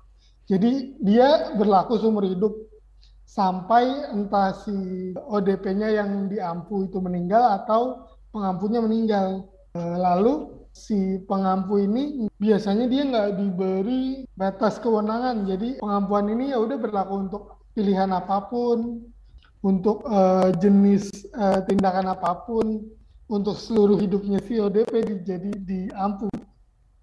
Jadi 0.45 1.01
dia 1.01 1.57
berlaku 1.57 1.97
seumur 1.97 2.25
hidup 2.25 2.53
sampai 3.25 4.13
entah 4.13 4.53
si 4.53 4.71
ODP-nya 5.17 5.89
yang 5.97 6.29
diampu 6.29 6.85
itu 6.85 7.01
meninggal 7.01 7.61
atau 7.61 8.05
pengampunya 8.29 8.79
meninggal. 8.79 9.49
Eh, 9.73 9.97
Lalu 9.97 10.55
si 10.75 11.23
pengampu 11.23 11.79
ini 11.79 12.27
biasanya 12.35 12.85
dia 12.91 13.03
nggak 13.07 13.29
diberi 13.39 14.27
batas 14.35 14.77
kewenangan. 14.77 15.47
Jadi 15.49 15.81
pengampuan 15.81 16.29
ini 16.29 16.53
ya 16.53 16.59
udah 16.61 16.77
berlaku 16.77 17.13
untuk 17.25 17.43
pilihan 17.73 18.11
apa 18.13 18.45
pun, 18.47 19.01
untuk 19.65 20.05
eh, 20.05 20.49
jenis 20.61 21.09
eh, 21.33 21.59
tindakan 21.65 22.13
apa 22.13 22.45
pun, 22.45 22.85
untuk 23.25 23.57
seluruh 23.57 23.97
hidupnya 23.97 24.37
si 24.45 24.61
ODP 24.61 24.91
di- 25.01 25.23
jadi 25.25 25.51
diampu. 25.53 26.29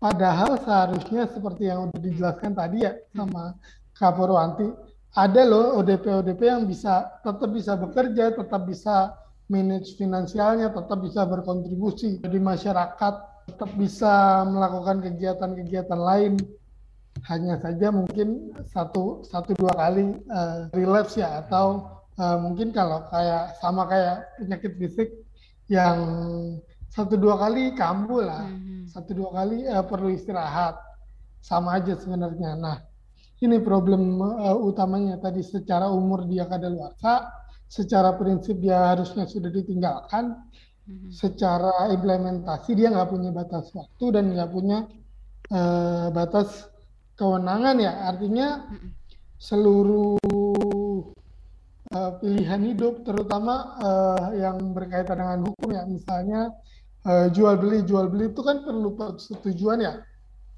Padahal 0.03 0.59
seharusnya 0.59 1.31
seperti 1.31 1.71
yang 1.71 1.87
udah 1.91 2.01
dijelaskan 2.03 2.53
tadi 2.59 2.83
ya 2.83 2.93
sama 3.15 3.55
Purwanti, 3.95 4.67
ada 5.15 5.43
loh 5.47 5.79
ODP-ODP 5.79 6.41
yang 6.43 6.67
bisa 6.67 7.07
tetap 7.23 7.55
bisa 7.55 7.79
bekerja, 7.79 8.35
tetap 8.35 8.67
bisa 8.67 9.15
manage 9.47 9.95
finansialnya, 9.95 10.75
tetap 10.75 10.99
bisa 10.99 11.23
berkontribusi 11.23 12.19
di 12.19 12.41
masyarakat, 12.43 13.15
tetap 13.47 13.71
bisa 13.79 14.43
melakukan 14.49 15.05
kegiatan-kegiatan 15.07 16.01
lain. 16.01 16.35
Hanya 17.29 17.61
saja 17.61 17.93
mungkin 17.93 18.57
satu 18.73 19.23
satu 19.23 19.55
dua 19.55 19.71
kali 19.77 20.17
eh, 20.17 20.61
relapse 20.75 21.21
ya 21.21 21.45
atau 21.47 21.87
eh, 22.17 22.39
mungkin 22.41 22.75
kalau 22.75 23.07
kayak 23.13 23.55
sama 23.61 23.87
kayak 23.87 24.27
penyakit 24.41 24.73
fisik 24.81 25.09
yang 25.73 25.99
satu 26.93 27.17
dua 27.17 27.41
kali 27.41 27.73
kambuh 27.73 28.21
lah, 28.21 28.45
Mhm. 28.45 28.93
satu 28.93 29.17
dua 29.17 29.33
kali 29.33 29.65
eh, 29.65 29.81
perlu 29.89 30.13
istirahat, 30.13 30.77
sama 31.41 31.81
aja 31.81 31.97
sebenarnya. 31.97 32.53
Nah, 32.61 32.77
ini 33.41 33.57
problem 33.65 34.21
eh, 34.21 34.57
utamanya 34.61 35.17
tadi 35.17 35.41
secara 35.41 35.89
umur 35.89 36.29
dia 36.29 36.45
kadaluarsa, 36.45 37.33
secara 37.65 38.13
prinsip 38.21 38.61
dia 38.61 38.93
harusnya 38.93 39.25
sudah 39.25 39.49
ditinggalkan, 39.49 40.37
Mhm. 40.85 41.09
secara 41.09 41.89
implementasi 41.89 42.77
dia 42.77 42.93
nggak 42.93 43.09
punya 43.09 43.31
batas 43.33 43.73
waktu 43.73 44.05
dan 44.13 44.25
nggak 44.37 44.51
punya 44.53 44.79
eh, 45.53 46.09
batas 46.13 46.69
kewenangan 47.17 47.77
ya. 47.77 48.09
Artinya 48.09 48.69
seluruh 49.37 50.17
eh, 51.93 52.13
pilihan 52.21 52.61
hidup, 52.73 53.05
terutama 53.05 53.77
eh, 53.79 54.43
yang 54.43 54.73
berkaitan 54.73 55.21
dengan 55.21 55.41
hukum 55.47 55.69
ya, 55.71 55.85
misalnya 55.85 56.41
eh, 57.07 57.29
jual 57.31 57.55
beli 57.61 57.85
jual 57.85 58.09
beli 58.09 58.33
itu 58.33 58.41
kan 58.41 58.65
perlu 58.65 58.97
persetujuan 58.97 59.79
ya. 59.85 59.95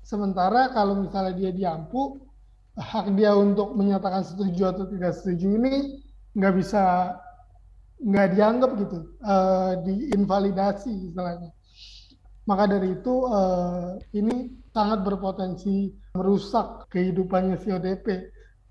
Sementara 0.05 0.71
kalau 0.71 1.01
misalnya 1.01 1.33
dia 1.35 1.51
diampu, 1.51 2.21
hak 2.77 3.15
dia 3.15 3.33
untuk 3.35 3.73
menyatakan 3.79 4.27
setuju 4.27 4.75
atau 4.75 4.85
tidak 4.91 5.13
setuju 5.15 5.47
ini 5.59 6.03
nggak 6.35 6.55
bisa 6.59 7.15
nggak 8.03 8.29
dianggap 8.35 8.71
gitu, 8.79 8.99
eh, 9.25 9.73
diinvalidasi 9.87 10.91
istilahnya. 11.11 11.51
Maka 12.45 12.65
dari 12.69 12.93
itu 12.93 13.15
eh, 13.33 13.91
ini 14.21 14.61
sangat 14.75 15.07
berpotensi 15.07 15.95
merusak 16.13 16.91
kehidupannya 16.91 17.57
si 17.63 17.69
ODP. 17.73 18.07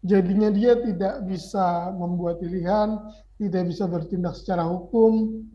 Jadinya 0.03 0.51
dia 0.51 0.75
tidak 0.83 1.23
bisa 1.23 1.95
membuat 1.95 2.43
pilihan, 2.43 2.99
tidak 3.39 3.71
bisa 3.71 3.87
bertindak 3.87 4.35
secara 4.35 4.67
hukum, 4.67 5.47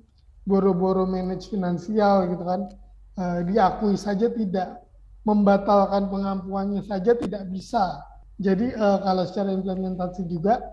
boro-boro 0.48 1.04
manage 1.04 1.52
finansial 1.52 2.32
gitu 2.32 2.44
kan. 2.44 2.61
Eh, 3.18 3.40
diakui 3.52 3.98
saja 4.00 4.32
tidak, 4.32 4.80
membatalkan 5.28 6.08
pengampuannya 6.08 6.80
saja 6.80 7.12
tidak 7.12 7.44
bisa. 7.52 8.00
Jadi 8.40 8.72
eh, 8.72 8.98
kalau 9.04 9.24
secara 9.28 9.52
implementasi 9.52 10.24
juga, 10.24 10.64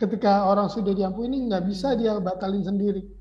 ketika 0.00 0.48
orang 0.48 0.72
sudah 0.72 0.96
diampuni 0.96 1.44
nggak 1.44 1.68
bisa 1.68 1.92
dia 1.92 2.16
batalin 2.22 2.64
sendiri 2.64 3.17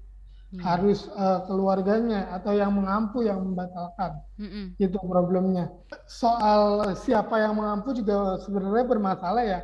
Hmm. 0.48 0.64
harus 0.64 1.12
eh, 1.12 1.40
keluarganya 1.44 2.32
atau 2.32 2.56
yang 2.56 2.72
mengampu 2.72 3.20
yang 3.20 3.44
membatalkan 3.44 4.24
Mhm. 4.40 4.80
itu 4.80 4.96
problemnya 5.04 5.68
soal 6.08 6.88
siapa 6.96 7.36
yang 7.44 7.60
mengampu 7.60 7.92
juga 7.92 8.40
sebenarnya 8.48 8.86
bermasalah 8.88 9.44
ya 9.44 9.60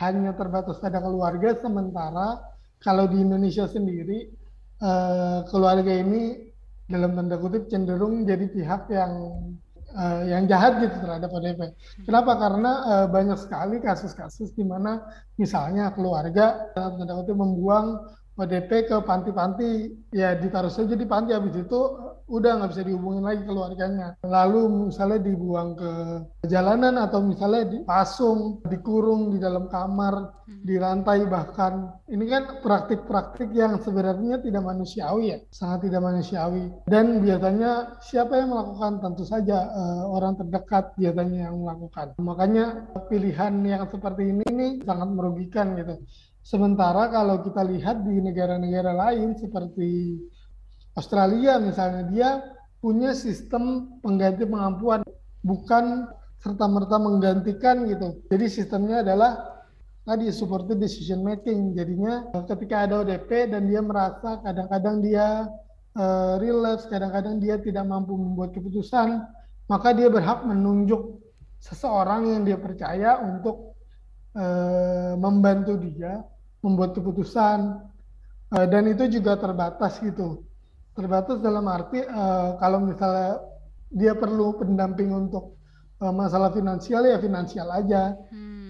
hanya 0.00 0.32
terbatas 0.32 0.80
pada 0.80 1.04
keluarga 1.04 1.52
sementara 1.60 2.40
kalau 2.80 3.04
di 3.12 3.20
Indonesia 3.20 3.68
sendiri 3.68 4.32
eh, 4.80 5.38
keluarga 5.52 5.92
ini 5.92 6.48
dalam 6.88 7.12
tanda 7.12 7.36
kutip 7.36 7.68
cenderung 7.68 8.24
jadi 8.24 8.48
pihak 8.48 8.88
yang 8.88 9.12
eh, 10.00 10.22
yang 10.32 10.48
jahat 10.48 10.80
gitu 10.80 10.96
terhadap 10.96 11.28
ODP. 11.28 11.60
Kenapa? 12.08 12.40
Karena 12.40 12.72
eh, 12.88 13.06
banyak 13.12 13.36
sekali 13.36 13.84
kasus-kasus 13.84 14.56
di 14.56 14.64
mana 14.64 15.04
misalnya 15.36 15.92
keluarga 15.92 16.72
dalam 16.72 16.96
tanda 17.04 17.20
kutip 17.20 17.36
membuang 17.36 18.00
ODP 18.36 18.92
ke 18.92 18.96
panti-panti, 19.00 19.96
ya 20.12 20.36
ditaruh 20.36 20.68
saja 20.68 20.92
di 20.92 21.08
panti, 21.08 21.32
habis 21.32 21.56
itu 21.56 21.80
udah 22.26 22.58
nggak 22.58 22.70
bisa 22.74 22.82
dihubungin 22.82 23.22
lagi 23.22 23.42
keluarganya. 23.46 24.18
Lalu 24.26 24.90
misalnya 24.90 25.22
dibuang 25.22 25.78
ke 25.78 25.90
jalanan 26.50 26.98
atau 26.98 27.22
misalnya 27.22 27.70
dipasung, 27.70 28.66
dikurung 28.66 29.30
di 29.34 29.38
dalam 29.38 29.70
kamar, 29.70 30.34
dirantai 30.66 31.26
bahkan. 31.30 31.94
Ini 32.10 32.24
kan 32.26 32.42
praktik-praktik 32.62 33.50
yang 33.54 33.78
sebenarnya 33.78 34.42
tidak 34.42 34.62
manusiawi 34.62 35.24
ya, 35.34 35.38
sangat 35.54 35.86
tidak 35.86 36.02
manusiawi. 36.02 36.70
Dan 36.90 37.22
biasanya 37.22 37.98
siapa 38.02 38.42
yang 38.42 38.50
melakukan? 38.54 38.98
Tentu 39.02 39.22
saja 39.22 39.70
uh, 39.70 40.04
orang 40.10 40.34
terdekat 40.34 40.98
biasanya 40.98 41.50
yang 41.50 41.62
melakukan. 41.62 42.18
Makanya 42.18 42.90
pilihan 43.06 43.54
yang 43.62 43.86
seperti 43.86 44.34
ini 44.34 44.46
nih 44.50 44.72
sangat 44.82 45.08
merugikan 45.14 45.78
gitu. 45.78 46.02
Sementara 46.46 47.10
kalau 47.10 47.42
kita 47.42 47.66
lihat 47.66 48.06
di 48.06 48.22
negara-negara 48.22 48.94
lain 48.94 49.34
seperti 49.34 50.14
Australia 50.94 51.58
misalnya, 51.58 52.06
dia 52.06 52.38
punya 52.78 53.18
sistem 53.18 53.98
pengganti 53.98 54.46
pengampuan, 54.46 55.02
bukan 55.42 56.06
serta-merta 56.38 57.02
menggantikan 57.02 57.90
gitu. 57.90 58.22
Jadi 58.30 58.46
sistemnya 58.46 59.02
adalah 59.02 59.58
tadi 60.06 60.30
supported 60.30 60.78
decision 60.78 61.26
making. 61.26 61.74
Jadinya 61.74 62.30
ketika 62.46 62.86
ada 62.86 63.02
ODP 63.02 63.50
dan 63.50 63.66
dia 63.66 63.82
merasa 63.82 64.38
kadang-kadang 64.46 65.02
dia 65.02 65.50
uh, 65.98 66.38
relapse, 66.38 66.86
kadang-kadang 66.86 67.42
dia 67.42 67.58
tidak 67.58 67.82
mampu 67.90 68.14
membuat 68.14 68.54
keputusan, 68.54 69.18
maka 69.66 69.90
dia 69.90 70.06
berhak 70.06 70.46
menunjuk 70.46 71.18
seseorang 71.58 72.38
yang 72.38 72.42
dia 72.46 72.54
percaya 72.54 73.18
untuk 73.18 73.74
uh, 74.38 75.18
membantu 75.18 75.74
dia 75.82 76.22
membuat 76.66 76.98
keputusan 76.98 77.78
uh, 78.50 78.66
dan 78.66 78.90
itu 78.90 79.06
juga 79.06 79.38
terbatas 79.38 80.02
gitu. 80.02 80.42
Terbatas 80.98 81.38
dalam 81.38 81.70
arti 81.70 82.02
uh, 82.02 82.58
kalau 82.58 82.82
misalnya 82.82 83.38
dia 83.94 84.18
perlu 84.18 84.58
pendamping 84.58 85.14
untuk 85.14 85.54
uh, 86.02 86.10
masalah 86.10 86.50
finansial 86.50 87.06
ya 87.06 87.22
finansial 87.22 87.70
aja. 87.70 88.18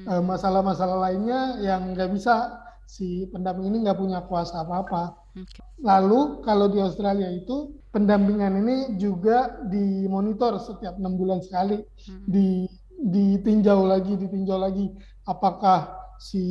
Masalah 0.06 0.62
masalah-masalah 0.62 0.98
lainnya 1.02 1.40
yang 1.66 1.90
nggak 1.90 2.14
bisa 2.14 2.62
si 2.86 3.26
pendamping 3.26 3.74
ini 3.74 3.82
nggak 3.82 3.98
punya 3.98 4.22
kuasa 4.30 4.62
apa-apa. 4.62 5.18
Okay. 5.34 5.66
lalu 5.84 6.40
kalau 6.46 6.70
di 6.70 6.78
Australia 6.78 7.28
itu 7.28 7.74
pendampingan 7.90 8.56
ini 8.62 8.76
juga 8.96 9.60
dimonitor 9.66 10.62
setiap 10.62 10.94
enam 10.94 11.18
bulan 11.18 11.42
sekali. 11.42 11.82
Hmm. 12.06 12.22
di 12.22 12.70
ditinjau 12.96 13.84
lagi 13.84 14.14
ditinjau 14.16 14.56
lagi 14.56 14.88
apakah 15.28 16.05
si 16.18 16.44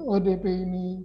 ODP 0.00 0.44
ini 0.66 1.02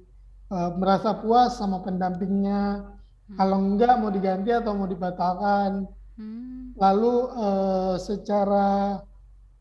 uh, 0.54 0.76
merasa 0.78 1.18
puas 1.18 1.58
sama 1.58 1.82
pendampingnya. 1.82 2.86
Hmm. 3.30 3.36
Kalau 3.38 3.58
enggak 3.62 3.94
mau 4.02 4.12
diganti 4.12 4.50
atau 4.54 4.74
mau 4.76 4.90
dibatalkan. 4.90 5.86
Hmm. 6.18 6.74
Lalu 6.76 7.16
uh, 7.36 7.96
secara 8.02 9.00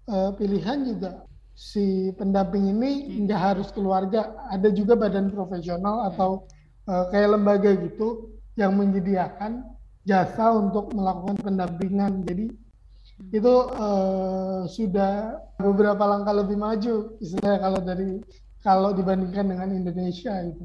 uh, 0.08 0.30
pilihan 0.34 0.84
juga 0.84 1.28
si 1.58 2.14
pendamping 2.16 2.70
ini 2.70 2.90
hmm. 3.06 3.18
enggak 3.24 3.40
harus 3.54 3.68
keluarga, 3.74 4.34
ada 4.48 4.68
juga 4.72 4.96
badan 4.96 5.30
profesional 5.30 6.04
hmm. 6.04 6.08
atau 6.14 6.30
uh, 6.88 7.04
kayak 7.12 7.38
lembaga 7.38 7.74
gitu 7.76 8.38
yang 8.58 8.74
menyediakan 8.74 9.62
jasa 10.02 10.50
untuk 10.50 10.90
melakukan 10.96 11.36
pendampingan. 11.44 12.24
Jadi 12.24 12.50
itu 13.34 13.54
uh, 13.74 14.62
sudah 14.70 15.42
beberapa 15.58 16.06
langkah 16.06 16.32
lebih 16.32 16.54
maju 16.54 17.18
istilahnya 17.18 17.58
kalau 17.58 17.80
dari 17.82 18.06
kalau 18.62 18.90
dibandingkan 18.94 19.46
dengan 19.50 19.68
Indonesia 19.74 20.38
itu 20.46 20.64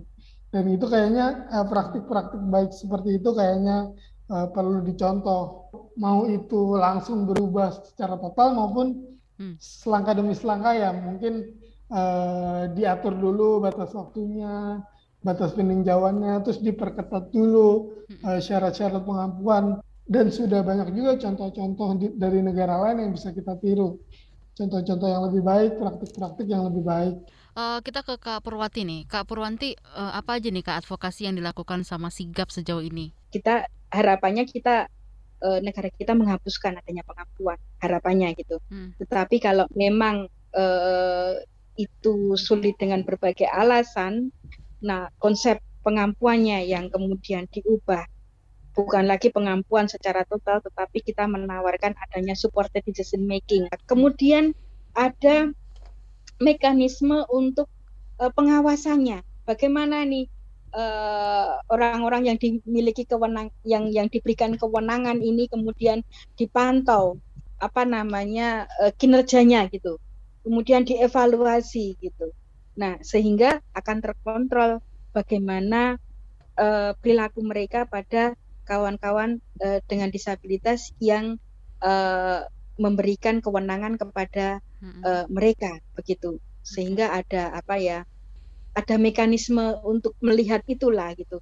dan 0.54 0.70
itu 0.70 0.86
kayaknya 0.86 1.50
praktik 1.50 1.58
eh, 1.58 1.66
praktik-praktik 1.66 2.44
baik 2.54 2.72
seperti 2.78 3.10
itu 3.18 3.30
kayaknya 3.34 3.90
uh, 4.30 4.48
perlu 4.54 4.86
dicontoh. 4.86 5.74
Mau 5.98 6.30
itu 6.30 6.78
langsung 6.78 7.26
berubah 7.26 7.74
secara 7.74 8.22
total 8.22 8.54
maupun 8.54 9.18
hmm. 9.42 9.58
selangkah 9.58 10.14
demi 10.14 10.38
selangkah 10.38 10.78
ya 10.78 10.94
mungkin 10.94 11.58
uh, 11.90 12.70
diatur 12.70 13.18
dulu 13.18 13.66
batas 13.66 13.98
waktunya 13.98 14.78
batas 15.26 15.58
peninjauannya 15.58 16.46
terus 16.46 16.62
diperketat 16.62 17.34
dulu 17.34 17.98
uh, 18.22 18.38
syarat-syarat 18.38 19.02
pengampuan 19.02 19.82
dan 20.04 20.28
sudah 20.28 20.62
banyak 20.62 20.92
juga 20.92 21.16
contoh-contoh 21.16 21.96
dari 22.20 22.40
negara 22.44 22.76
lain 22.80 23.08
yang 23.08 23.12
bisa 23.16 23.32
kita 23.32 23.56
tiru. 23.60 24.00
Contoh-contoh 24.54 25.10
yang 25.10 25.24
lebih 25.32 25.42
baik, 25.42 25.72
praktik-praktik 25.82 26.46
yang 26.46 26.70
lebih 26.70 26.86
baik. 26.86 27.16
Uh, 27.54 27.82
kita 27.82 28.06
ke 28.06 28.22
Kak 28.22 28.46
Purwati 28.46 28.86
nih. 28.86 29.02
Kak 29.10 29.26
Purwanti, 29.26 29.74
uh, 29.94 30.14
apa 30.14 30.38
aja 30.38 30.50
nih 30.50 30.62
Kak 30.62 30.86
advokasi 30.86 31.26
yang 31.26 31.38
dilakukan 31.38 31.82
sama 31.82 32.14
Sigap 32.14 32.54
sejauh 32.54 32.82
ini? 32.82 33.14
Kita 33.34 33.66
harapannya 33.90 34.46
kita 34.46 34.90
uh, 35.42 35.60
negara 35.62 35.90
kita 35.90 36.14
menghapuskan 36.14 36.78
adanya 36.82 37.02
pengakuan, 37.06 37.58
harapannya 37.82 38.34
gitu. 38.38 38.58
Hmm. 38.70 38.94
Tetapi 38.98 39.42
kalau 39.42 39.66
memang 39.74 40.30
uh, 40.54 41.34
itu 41.74 42.38
sulit 42.38 42.78
dengan 42.78 43.02
berbagai 43.02 43.50
alasan, 43.50 44.30
nah 44.82 45.10
konsep 45.18 45.58
pengampuannya 45.82 46.64
yang 46.70 46.94
kemudian 46.94 47.50
diubah 47.50 48.06
bukan 48.74 49.06
lagi 49.06 49.30
pengampuan 49.30 49.86
secara 49.86 50.26
total, 50.26 50.60
tetapi 50.66 51.06
kita 51.06 51.30
menawarkan 51.30 51.94
adanya 51.98 52.34
supported 52.34 52.82
decision 52.84 53.24
making. 53.30 53.70
Kemudian 53.86 54.58
ada 54.98 55.54
mekanisme 56.42 57.26
untuk 57.30 57.70
uh, 58.18 58.34
pengawasannya. 58.34 59.22
Bagaimana 59.44 60.08
nih 60.08 60.32
eh, 60.72 61.50
orang-orang 61.68 62.24
uh, 62.24 62.28
yang 62.32 62.38
dimiliki 62.40 63.04
kewenang 63.04 63.52
yang 63.68 63.92
yang 63.92 64.08
diberikan 64.08 64.56
kewenangan 64.56 65.20
ini 65.20 65.52
kemudian 65.52 66.00
dipantau 66.40 67.20
apa 67.60 67.84
namanya 67.84 68.72
uh, 68.80 68.92
kinerjanya 68.96 69.68
gitu. 69.68 70.00
Kemudian 70.48 70.88
dievaluasi 70.88 72.00
gitu. 72.00 72.32
Nah, 72.80 72.98
sehingga 73.04 73.60
akan 73.76 73.98
terkontrol 74.00 74.80
bagaimana 75.12 76.00
uh, 76.58 76.92
perilaku 76.98 77.44
mereka 77.46 77.86
pada 77.86 78.34
kawan-kawan 78.64 79.40
uh, 79.62 79.80
dengan 79.86 80.10
disabilitas 80.10 80.92
yang 81.00 81.38
uh, 81.84 82.48
memberikan 82.80 83.38
kewenangan 83.40 84.02
kepada 84.02 84.64
uh, 85.06 85.26
mereka 85.30 85.78
begitu. 85.94 86.42
Sehingga 86.64 87.12
ada 87.14 87.54
apa 87.54 87.76
ya 87.78 88.08
ada 88.74 88.96
mekanisme 88.98 89.78
untuk 89.86 90.18
melihat 90.24 90.66
itulah 90.66 91.14
gitu. 91.14 91.38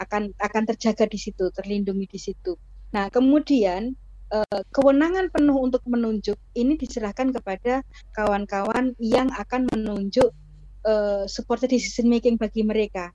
Akan 0.00 0.32
akan 0.38 0.62
terjaga 0.72 1.04
di 1.10 1.18
situ 1.18 1.50
terlindungi 1.52 2.06
di 2.06 2.20
situ. 2.20 2.54
Nah 2.94 3.10
kemudian 3.10 3.92
uh, 4.30 4.62
kewenangan 4.72 5.28
penuh 5.34 5.58
untuk 5.58 5.82
menunjuk 5.84 6.38
ini 6.54 6.78
diserahkan 6.78 7.34
kepada 7.34 7.82
kawan-kawan 8.14 8.94
yang 9.02 9.28
akan 9.34 9.66
menunjuk 9.74 10.30
uh, 10.86 11.26
supported 11.26 11.74
decision 11.74 12.06
making 12.06 12.38
bagi 12.38 12.62
mereka. 12.62 13.10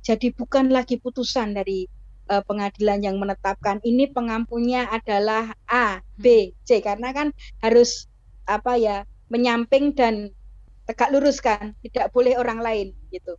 Jadi 0.00 0.32
bukan 0.32 0.72
lagi 0.72 0.96
putusan 0.96 1.52
dari 1.52 1.84
uh, 2.30 2.42
pengadilan 2.46 3.02
yang 3.02 3.18
menetapkan 3.18 3.82
ini 3.82 4.06
pengampunnya 4.06 4.86
adalah 4.86 5.50
A, 5.66 5.98
B, 6.14 6.54
C 6.62 6.78
karena 6.78 7.10
kan 7.10 7.34
harus 7.58 8.06
apa 8.46 8.78
ya 8.78 9.02
menyamping 9.26 9.92
dan 9.92 10.30
tegak 10.86 11.10
lurus 11.10 11.42
kan, 11.42 11.74
tidak 11.82 12.10
boleh 12.14 12.38
orang 12.38 12.62
lain 12.62 12.88
gitu. 13.10 13.34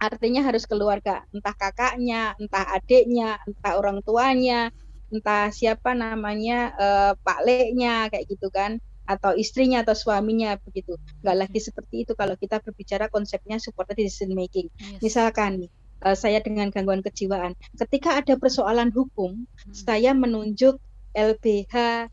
Artinya 0.00 0.44
harus 0.44 0.64
keluarga, 0.68 1.24
entah 1.32 1.54
kakaknya, 1.56 2.36
entah 2.40 2.64
adiknya, 2.74 3.38
entah 3.44 3.76
orang 3.76 4.00
tuanya, 4.04 4.72
entah 5.12 5.52
siapa 5.52 5.92
namanya 5.92 6.72
uh, 6.74 7.12
Pak 7.20 7.40
Leknya 7.44 8.08
kayak 8.08 8.24
gitu 8.28 8.48
kan 8.48 8.80
atau 9.04 9.36
istrinya 9.36 9.84
atau 9.84 9.92
suaminya 9.92 10.56
begitu. 10.64 10.96
Enggak 11.20 11.36
lagi 11.46 11.58
seperti 11.60 12.08
itu 12.08 12.12
kalau 12.16 12.34
kita 12.40 12.62
berbicara 12.64 13.12
konsepnya 13.12 13.60
supported 13.60 14.00
decision 14.00 14.32
making. 14.32 14.72
Yes. 14.80 15.02
Misalkan 15.04 15.66
nih 15.66 15.70
uh, 16.02 16.16
saya 16.18 16.42
dengan 16.42 16.68
gangguan 16.68 17.00
kejiwaan. 17.00 17.54
Ketika 17.78 18.18
ada 18.18 18.34
persoalan 18.36 18.90
hukum, 18.90 19.46
hmm. 19.46 19.72
saya 19.74 20.12
menunjuk 20.12 20.78
LBH 21.14 22.08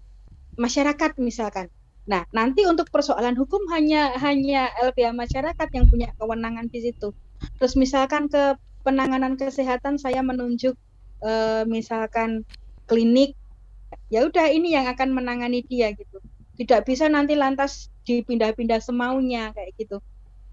masyarakat 0.60 1.12
misalkan. 1.20 1.68
Nah, 2.10 2.26
nanti 2.34 2.66
untuk 2.66 2.90
persoalan 2.90 3.38
hukum 3.38 3.70
hanya 3.70 4.18
hanya 4.18 4.74
LBH 4.82 5.14
masyarakat 5.14 5.68
yang 5.78 5.86
punya 5.86 6.10
kewenangan 6.18 6.66
di 6.70 6.90
situ. 6.90 7.14
Terus 7.62 7.78
misalkan 7.78 8.28
ke 8.28 8.58
penanganan 8.82 9.38
kesehatan 9.38 10.02
saya 10.02 10.26
menunjuk 10.26 10.74
uh, 11.22 11.64
misalkan 11.70 12.44
klinik 12.90 13.38
ya 14.10 14.26
udah 14.26 14.50
ini 14.50 14.74
yang 14.74 14.90
akan 14.90 15.14
menangani 15.14 15.62
dia 15.62 15.94
gitu. 15.94 16.18
Tidak 16.58 16.84
bisa 16.84 17.08
nanti 17.08 17.38
lantas 17.38 17.94
dipindah-pindah 18.04 18.82
semaunya 18.82 19.54
kayak 19.54 19.78
gitu. 19.78 20.02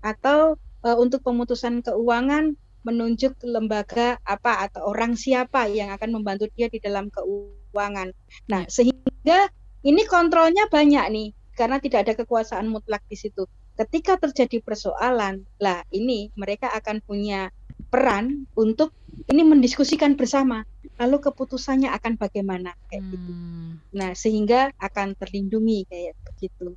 Atau 0.05 0.61
uh, 0.85 0.97
untuk 1.01 1.25
pemutusan 1.25 1.81
keuangan 1.83 2.55
menunjuk 2.87 3.43
lembaga 3.43 4.15
apa 4.23 4.71
atau 4.71 4.95
orang 4.95 5.19
siapa 5.19 5.67
yang 5.67 5.91
akan 5.91 6.15
membantu 6.15 6.47
dia 6.55 6.71
di 6.71 6.79
dalam 6.79 7.11
keuangan. 7.11 8.15
Nah, 8.47 8.63
sehingga 8.71 9.51
ini 9.83 10.07
kontrolnya 10.07 10.71
banyak 10.71 11.05
nih 11.11 11.29
karena 11.59 11.83
tidak 11.83 12.07
ada 12.07 12.15
kekuasaan 12.23 12.71
mutlak 12.71 13.03
di 13.11 13.19
situ. 13.19 13.43
Ketika 13.77 14.17
terjadi 14.17 14.63
persoalan, 14.63 15.45
lah 15.59 15.83
ini 15.91 16.31
mereka 16.39 16.71
akan 16.73 17.03
punya 17.05 17.51
peran 17.91 18.49
untuk 18.57 18.95
ini 19.27 19.43
mendiskusikan 19.43 20.15
bersama. 20.15 20.63
lalu 20.97 21.29
keputusannya 21.29 21.93
akan 21.93 22.17
bagaimana 22.17 22.73
kayak 22.89 23.05
gitu. 23.13 23.29
Hmm. 23.29 23.77
Nah, 23.93 24.17
sehingga 24.17 24.73
akan 24.81 25.13
terlindungi 25.13 25.85
kayak 25.93 26.17
begitu. 26.25 26.73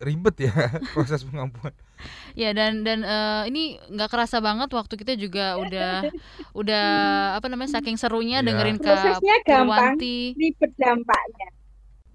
Ribet 0.00 0.36
ya 0.40 0.52
proses 0.94 1.22
pengampuan 1.22 1.72
Ya 2.32 2.56
dan 2.56 2.80
dan 2.80 3.04
eh, 3.04 3.42
ini 3.46 3.76
nggak 3.86 4.08
kerasa 4.08 4.40
banget 4.40 4.72
waktu 4.72 4.96
kita 4.96 5.12
juga 5.14 5.60
udah 5.60 6.08
udah 6.56 6.86
apa 7.36 7.46
namanya 7.46 7.76
saking 7.76 7.94
serunya 7.94 8.40
Iya. 8.40 8.46
dengerin 8.48 8.80
Kak 8.80 8.88
Prosesnya 8.88 9.36
gampang, 9.44 9.68
Purwanti. 9.92 10.16
ribet 10.32 10.72
dampaknya. 10.74 11.48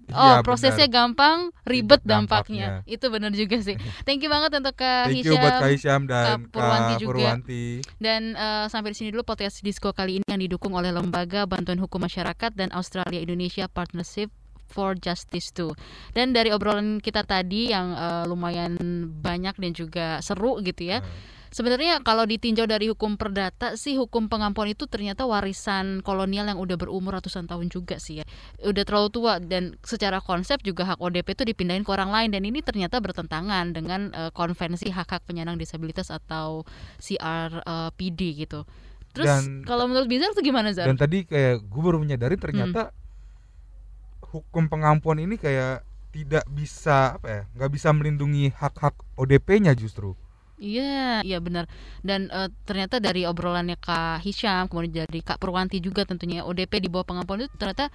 Oh, 0.06 0.22
Iya, 0.22 0.42
prosesnya 0.42 0.86
benar. 0.86 0.96
gampang, 0.96 1.38
ribet 1.62 1.66
Ribet 1.66 2.02
dampaknya. 2.02 2.66
dampaknya. 2.78 2.94
Itu 2.94 3.06
benar 3.10 3.30
juga 3.32 3.58
sih. 3.58 3.74
Thank 4.02 4.22
you 4.22 4.30
banget 4.30 4.54
untuk 4.54 4.74
Kak 4.74 5.06
thank 5.06 5.22
you 5.22 5.34
buat 5.34 5.54
Kak 5.56 5.66
Hisham. 5.66 5.74
Hisham 5.74 6.00
dan 6.04 6.24
Kak 6.24 6.38
Purwanti 6.50 6.92
Kak 6.92 7.00
juga. 7.02 7.10
Purwanti 7.12 7.64
Dan 7.96 8.22
eh, 8.32 8.66
sampai 8.66 8.90
di 8.90 8.96
sini 8.96 9.08
dulu 9.10 9.22
podcast 9.22 9.62
Disco 9.62 9.90
kali 9.90 10.18
ini 10.18 10.26
yang 10.26 10.38
didukung 10.40 10.74
oleh 10.74 10.90
Lembaga 10.90 11.42
Bantuan 11.44 11.78
Hukum 11.78 11.98
Masyarakat 12.00 12.50
dan 12.52 12.70
Australia 12.70 13.18
Indonesia 13.18 13.66
Partnership 13.66 14.30
for 14.76 14.92
Justice 14.92 15.48
too. 15.50 15.72
Dan 16.12 16.36
dari 16.36 16.52
obrolan 16.52 17.00
kita 17.00 17.24
tadi 17.24 17.72
yang 17.72 17.96
eh, 17.96 18.24
lumayan 18.28 18.76
banyak 19.16 19.56
dan 19.56 19.72
juga 19.72 20.06
seru 20.20 20.60
gitu 20.60 20.92
ya. 20.92 21.00
Nah, 21.00 21.32
Sebenarnya 21.46 22.04
kalau 22.04 22.28
ditinjau 22.28 22.68
dari 22.68 22.90
hukum 22.92 23.16
perdata 23.16 23.80
sih 23.80 23.96
hukum 23.96 24.28
pengampuan 24.28 24.68
itu 24.68 24.84
ternyata 24.84 25.24
warisan 25.24 26.04
kolonial 26.04 26.44
yang 26.44 26.60
udah 26.60 26.76
berumur 26.76 27.16
ratusan 27.16 27.48
tahun 27.48 27.72
juga 27.72 27.96
sih 27.96 28.20
ya. 28.20 28.24
Udah 28.60 28.84
terlalu 28.84 29.08
tua 29.08 29.40
dan 29.40 29.72
secara 29.80 30.20
konsep 30.20 30.60
juga 30.60 30.84
hak 30.84 31.00
ODP 31.00 31.32
itu 31.32 31.48
dipindahin 31.48 31.80
ke 31.80 31.88
orang 31.88 32.12
lain 32.12 32.28
dan 32.28 32.44
ini 32.44 32.60
ternyata 32.60 33.00
bertentangan 33.00 33.72
dengan 33.72 34.12
eh, 34.12 34.28
konvensi 34.36 34.92
hak-hak 34.92 35.24
penyandang 35.24 35.56
disabilitas 35.56 36.12
atau 36.12 36.66
CRPD 37.00 38.20
gitu. 38.44 38.66
Terus 39.16 39.26
Dan- 39.30 39.64
kalau 39.64 39.88
menurut 39.88 40.12
Bizar 40.12 40.36
itu 40.36 40.44
gimana 40.44 40.76
Zar? 40.76 40.84
dan 40.84 41.00
tadi 41.00 41.24
kayak 41.24 41.64
gue 41.64 41.80
baru 41.80 41.96
menyadari 41.96 42.36
ternyata 42.36 42.92
Hmm. 42.92 43.05
Hukum 44.32 44.68
pengampuan 44.72 45.18
ini 45.22 45.36
kayak 45.36 45.82
tidak 46.14 46.44
bisa 46.48 47.18
apa 47.20 47.26
ya 47.28 47.42
nggak 47.56 47.70
bisa 47.76 47.88
melindungi 47.92 48.48
hak-hak 48.56 48.94
ODP-nya 49.20 49.76
justru 49.76 50.16
Iya, 50.56 51.20
iya 51.20 51.36
benar. 51.36 51.68
Dan 52.00 52.32
eh, 52.32 52.48
ternyata 52.64 52.96
dari 52.96 53.28
obrolannya 53.28 53.76
Kak 53.76 54.24
Hisham, 54.24 54.72
kemudian 54.72 55.04
dari 55.04 55.20
Kak 55.20 55.36
Purwanti 55.36 55.84
juga 55.84 56.08
tentunya 56.08 56.48
ODP 56.48 56.80
di 56.80 56.88
bawah 56.88 57.04
pengampuan 57.04 57.44
itu 57.44 57.52
ternyata 57.60 57.92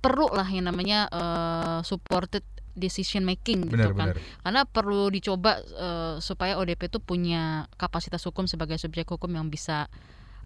perlu 0.00 0.32
lah 0.32 0.48
yang 0.48 0.68
namanya 0.72 1.08
eh, 1.12 1.78
supported 1.84 2.40
decision 2.72 3.22
making 3.28 3.68
gitu 3.68 3.92
kan. 3.92 4.16
benar-benar 4.16 4.16
Karena 4.40 4.60
perlu 4.64 5.12
dicoba 5.12 5.60
eh, 5.60 6.14
supaya 6.24 6.56
ODP 6.56 6.88
itu 6.88 6.98
punya 7.04 7.68
kapasitas 7.76 8.24
hukum 8.24 8.48
sebagai 8.48 8.80
subjek 8.80 9.04
hukum 9.12 9.28
yang 9.36 9.52
bisa 9.52 9.92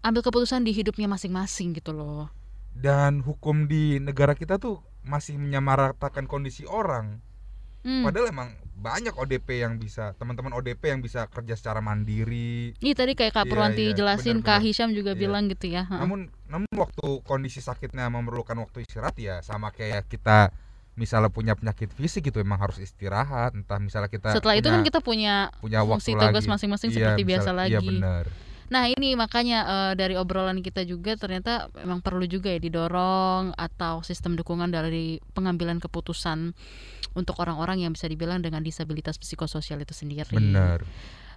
ambil 0.03 0.23
keputusan 0.23 0.63
di 0.67 0.71
hidupnya 0.75 1.07
masing-masing 1.07 1.71
gitu 1.75 1.91
loh. 1.95 2.27
dan 2.75 3.19
hukum 3.25 3.67
di 3.67 3.99
negara 3.99 4.31
kita 4.37 4.55
tuh 4.61 4.79
masih 5.01 5.35
menyamaratakan 5.35 6.25
kondisi 6.25 6.63
orang 6.63 7.19
Hmm. 7.79 8.03
padahal 8.03 8.27
emang 8.27 8.49
banyak 8.75 9.11
ODP 9.13 9.59
yang 9.59 9.75
bisa 9.75 10.11
teman-teman 10.15 10.51
ODP 10.51 10.83
yang 10.85 10.99
bisa 10.99 11.27
kerja 11.27 11.55
secara 11.55 11.79
mandiri 11.79 12.75
Ini 12.75 12.91
tadi 12.91 13.15
kayak 13.15 13.31
Kak 13.31 13.43
Iya, 13.43 13.49
Purwanti 13.49 13.85
iya, 13.85 13.95
jelasin, 13.95 14.39
Kak 14.39 14.59
benar-benar. 14.59 14.63
Hisham 14.65 14.89
juga 14.91 15.11
Iya. 15.11 15.19
bilang 15.21 15.43
gitu 15.47 15.65
ya. 15.69 15.83
Namun 15.87 16.27
namun 16.45 16.67
waktu 16.73 17.07
kondisi 17.23 17.59
sakitnya 17.59 18.07
memerlukan 18.09 18.55
waktu 18.57 18.83
istirahat 18.83 19.15
ya 19.15 19.39
sama 19.39 19.71
kayak 19.71 20.07
kita 20.07 20.51
misalnya 20.95 21.31
punya 21.31 21.55
penyakit 21.55 21.87
fisik 21.89 22.27
itu 22.27 22.39
emang 22.39 22.59
harus 22.59 22.75
istirahat 22.77 23.55
entah 23.55 23.79
misalnya 23.79 24.07
kita 24.07 24.35
Setelah 24.35 24.55
itu 24.55 24.67
punya, 24.67 24.75
kan 24.75 24.81
kita 24.83 24.99
punya 24.99 25.35
punya 25.55 25.79
fungsi 25.79 26.11
waktu 26.11 26.23
tugas 26.25 26.43
lagi. 26.43 26.51
masing-masing 26.51 26.89
Iya, 26.89 26.95
seperti 26.99 27.21
biasa 27.23 27.39
misalnya- 27.47 27.63
iya 27.65 27.79
lagi. 27.79 27.87
benar 27.95 28.25
Nah 28.69 28.85
ini 28.89 29.17
makanya 29.17 29.59
eh, 29.65 29.93
dari 29.97 30.13
obrolan 30.13 30.61
kita 30.61 30.85
juga 30.85 31.17
ternyata 31.17 31.69
memang 31.73 32.05
perlu 32.05 32.25
juga 32.29 32.53
ya 32.53 32.61
didorong 32.61 33.57
atau 33.57 34.05
sistem 34.05 34.37
dukungan 34.37 34.69
dari 34.69 35.17
pengambilan 35.33 35.81
keputusan 35.81 36.53
untuk 37.17 37.35
orang-orang 37.41 37.81
yang 37.83 37.91
bisa 37.97 38.05
dibilang 38.05 38.45
dengan 38.45 38.61
disabilitas 38.61 39.17
psikososial 39.17 39.81
itu 39.81 39.97
sendiri. 39.97 40.37
benar 40.37 40.85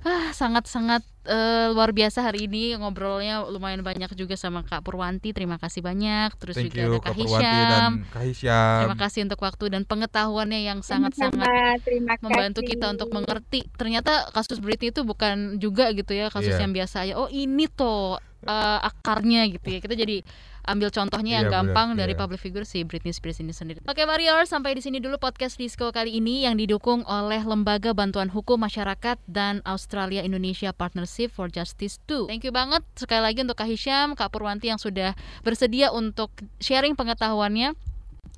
Ah 0.03 0.35
sangat-sangat 0.35 1.07
eh, 1.23 1.71
luar 1.71 1.95
biasa 1.95 2.27
hari 2.27 2.51
ini 2.51 2.75
ngobrolnya 2.75 3.47
lumayan 3.47 3.87
banyak 3.87 4.11
juga 4.19 4.35
sama 4.35 4.67
Kak 4.67 4.83
Purwanti. 4.83 5.31
Terima 5.31 5.63
kasih 5.63 5.79
banyak. 5.79 6.35
Terus 6.43 6.59
thank 6.59 6.75
juga 6.75 6.83
you 6.83 6.91
ada 6.91 6.99
Kak 6.99 7.07
Kak 7.07 7.15
Purwanti 7.15 7.47
dan 7.47 7.63
Hisham. 7.63 7.93
Kak 8.11 8.25
Hisham 8.27 8.79
Terima 8.83 8.99
kasih 8.99 9.21
untuk 9.23 9.41
waktu 9.41 9.65
dan 9.71 9.83
pengetahuannya 9.87 10.61
yang 10.67 10.79
sangat-sangat 10.83 11.79
membantu 12.19 12.61
kasih. 12.61 12.71
kita 12.75 12.87
untuk 12.91 13.09
mengerti 13.15 13.61
ternyata 13.79 14.27
kasus 14.35 14.59
Britney 14.59 14.91
itu 14.91 15.07
bukan 15.07 15.63
juga 15.63 15.95
gitu 15.95 16.11
ya 16.11 16.35
kasus 16.35 16.59
Iya. 16.59 16.67
yang 16.67 16.73
biasa 16.75 16.97
aja 17.07 17.15
oh 17.15 17.31
ini 17.31 17.71
tuh 17.71 18.19
eh, 18.43 18.79
akarnya 18.83 19.47
gitu 19.55 19.71
ya 19.71 19.79
kita 19.79 19.95
jadi 19.95 20.27
ambil 20.67 20.95
contohnya 20.95 21.43
yang 21.43 21.47
Iya, 21.49 21.51
benar, 21.51 21.75
gampang 21.75 21.89
dari 21.99 22.15
iya. 22.15 22.21
public 22.21 22.41
figure 22.41 22.67
si 22.67 22.87
Britney 22.87 23.11
Spears 23.11 23.43
ini 23.43 23.51
sendiri. 23.51 23.83
Oke 23.85 24.03
Warriors 24.07 24.51
sampai 24.51 24.79
di 24.79 24.83
sini 24.83 25.03
dulu 25.03 25.19
podcast 25.19 25.59
Disco 25.59 25.91
kali 25.91 26.17
ini 26.19 26.47
yang 26.47 26.55
didukung 26.55 27.03
oleh 27.07 27.43
Lembaga 27.43 27.91
Bantuan 27.93 28.31
Hukum 28.31 28.63
Masyarakat 28.63 29.19
dan 29.27 29.61
Australia 29.67 30.23
Indonesia 30.23 30.71
Partnership 30.71 31.35
for 31.35 31.51
Justice 31.51 31.99
2. 32.07 32.31
Thank 32.31 32.47
you 32.47 32.55
banget 32.55 32.87
sekali 32.95 33.23
lagi 33.27 33.43
untuk 33.43 33.59
Kak 33.59 33.69
Hisham, 33.69 34.15
Kak 34.15 34.31
Purwanti 34.31 34.71
yang 34.71 34.79
sudah 34.79 35.19
bersedia 35.43 35.91
untuk 35.91 36.31
sharing 36.63 36.95
pengetahuannya 36.95 37.75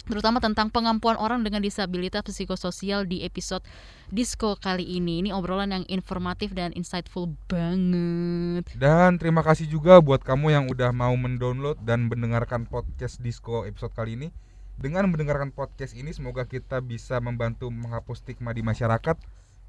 terutama 0.05 0.41
tentang 0.41 0.69
pengampuan 0.69 1.17
orang 1.17 1.41
dengan 1.45 1.65
disabilitas 1.65 2.25
psikososial 2.25 3.09
di 3.09 3.25
episode 3.25 3.65
Disco 4.13 4.57
kali 4.57 4.85
ini. 4.85 5.25
Ini 5.25 5.31
obrolan 5.33 5.73
yang 5.73 5.85
informatif 5.89 6.53
dan 6.53 6.71
insightful 6.77 7.33
banget. 7.49 8.69
Dan 8.77 9.17
terima 9.17 9.41
kasih 9.41 9.67
juga 9.67 9.99
buat 9.99 10.21
kamu 10.21 10.47
yang 10.53 10.65
udah 10.69 10.93
mau 10.93 11.17
mendownload 11.17 11.81
dan 11.83 12.07
mendengarkan 12.07 12.69
podcast 12.69 13.21
Disco 13.25 13.65
episode 13.65 13.93
kali 13.97 14.17
ini. 14.21 14.29
Dengan 14.75 15.07
mendengarkan 15.07 15.55
podcast 15.55 15.95
ini 15.95 16.11
semoga 16.11 16.45
kita 16.45 16.83
bisa 16.83 17.23
membantu 17.23 17.71
menghapus 17.71 18.27
stigma 18.27 18.51
di 18.51 18.67
masyarakat, 18.67 19.17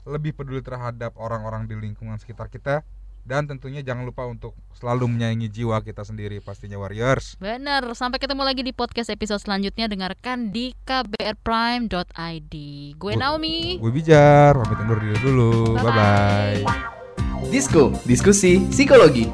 lebih 0.10 0.34
peduli 0.34 0.66
terhadap 0.66 1.14
orang-orang 1.18 1.70
di 1.70 1.78
lingkungan 1.78 2.18
sekitar 2.18 2.50
kita 2.50 2.82
dan 3.26 3.50
tentunya 3.50 3.82
jangan 3.82 4.06
lupa 4.06 4.24
untuk 4.30 4.54
selalu 4.78 5.10
menyayangi 5.10 5.50
jiwa 5.50 5.82
kita 5.82 6.06
sendiri 6.06 6.38
pastinya 6.40 6.78
warriors. 6.78 7.34
Benar, 7.42 7.82
sampai 7.98 8.22
ketemu 8.22 8.46
lagi 8.46 8.62
di 8.62 8.70
podcast 8.72 9.10
episode 9.10 9.42
selanjutnya. 9.42 9.90
Dengarkan 9.90 10.54
di 10.54 10.78
kbrprime.id. 10.86 12.54
Gue 12.96 13.14
Bu- 13.18 13.20
Naomi. 13.20 13.82
Gue 13.82 13.92
Bijar, 13.92 14.54
pamit 14.54 14.78
undur 14.78 15.02
diri 15.02 15.18
dulu. 15.20 15.74
Bye 15.82 15.92
bye. 15.92 16.62
Disko, 17.50 17.98
diskusi 18.06 18.62
psikologi. 18.70 19.26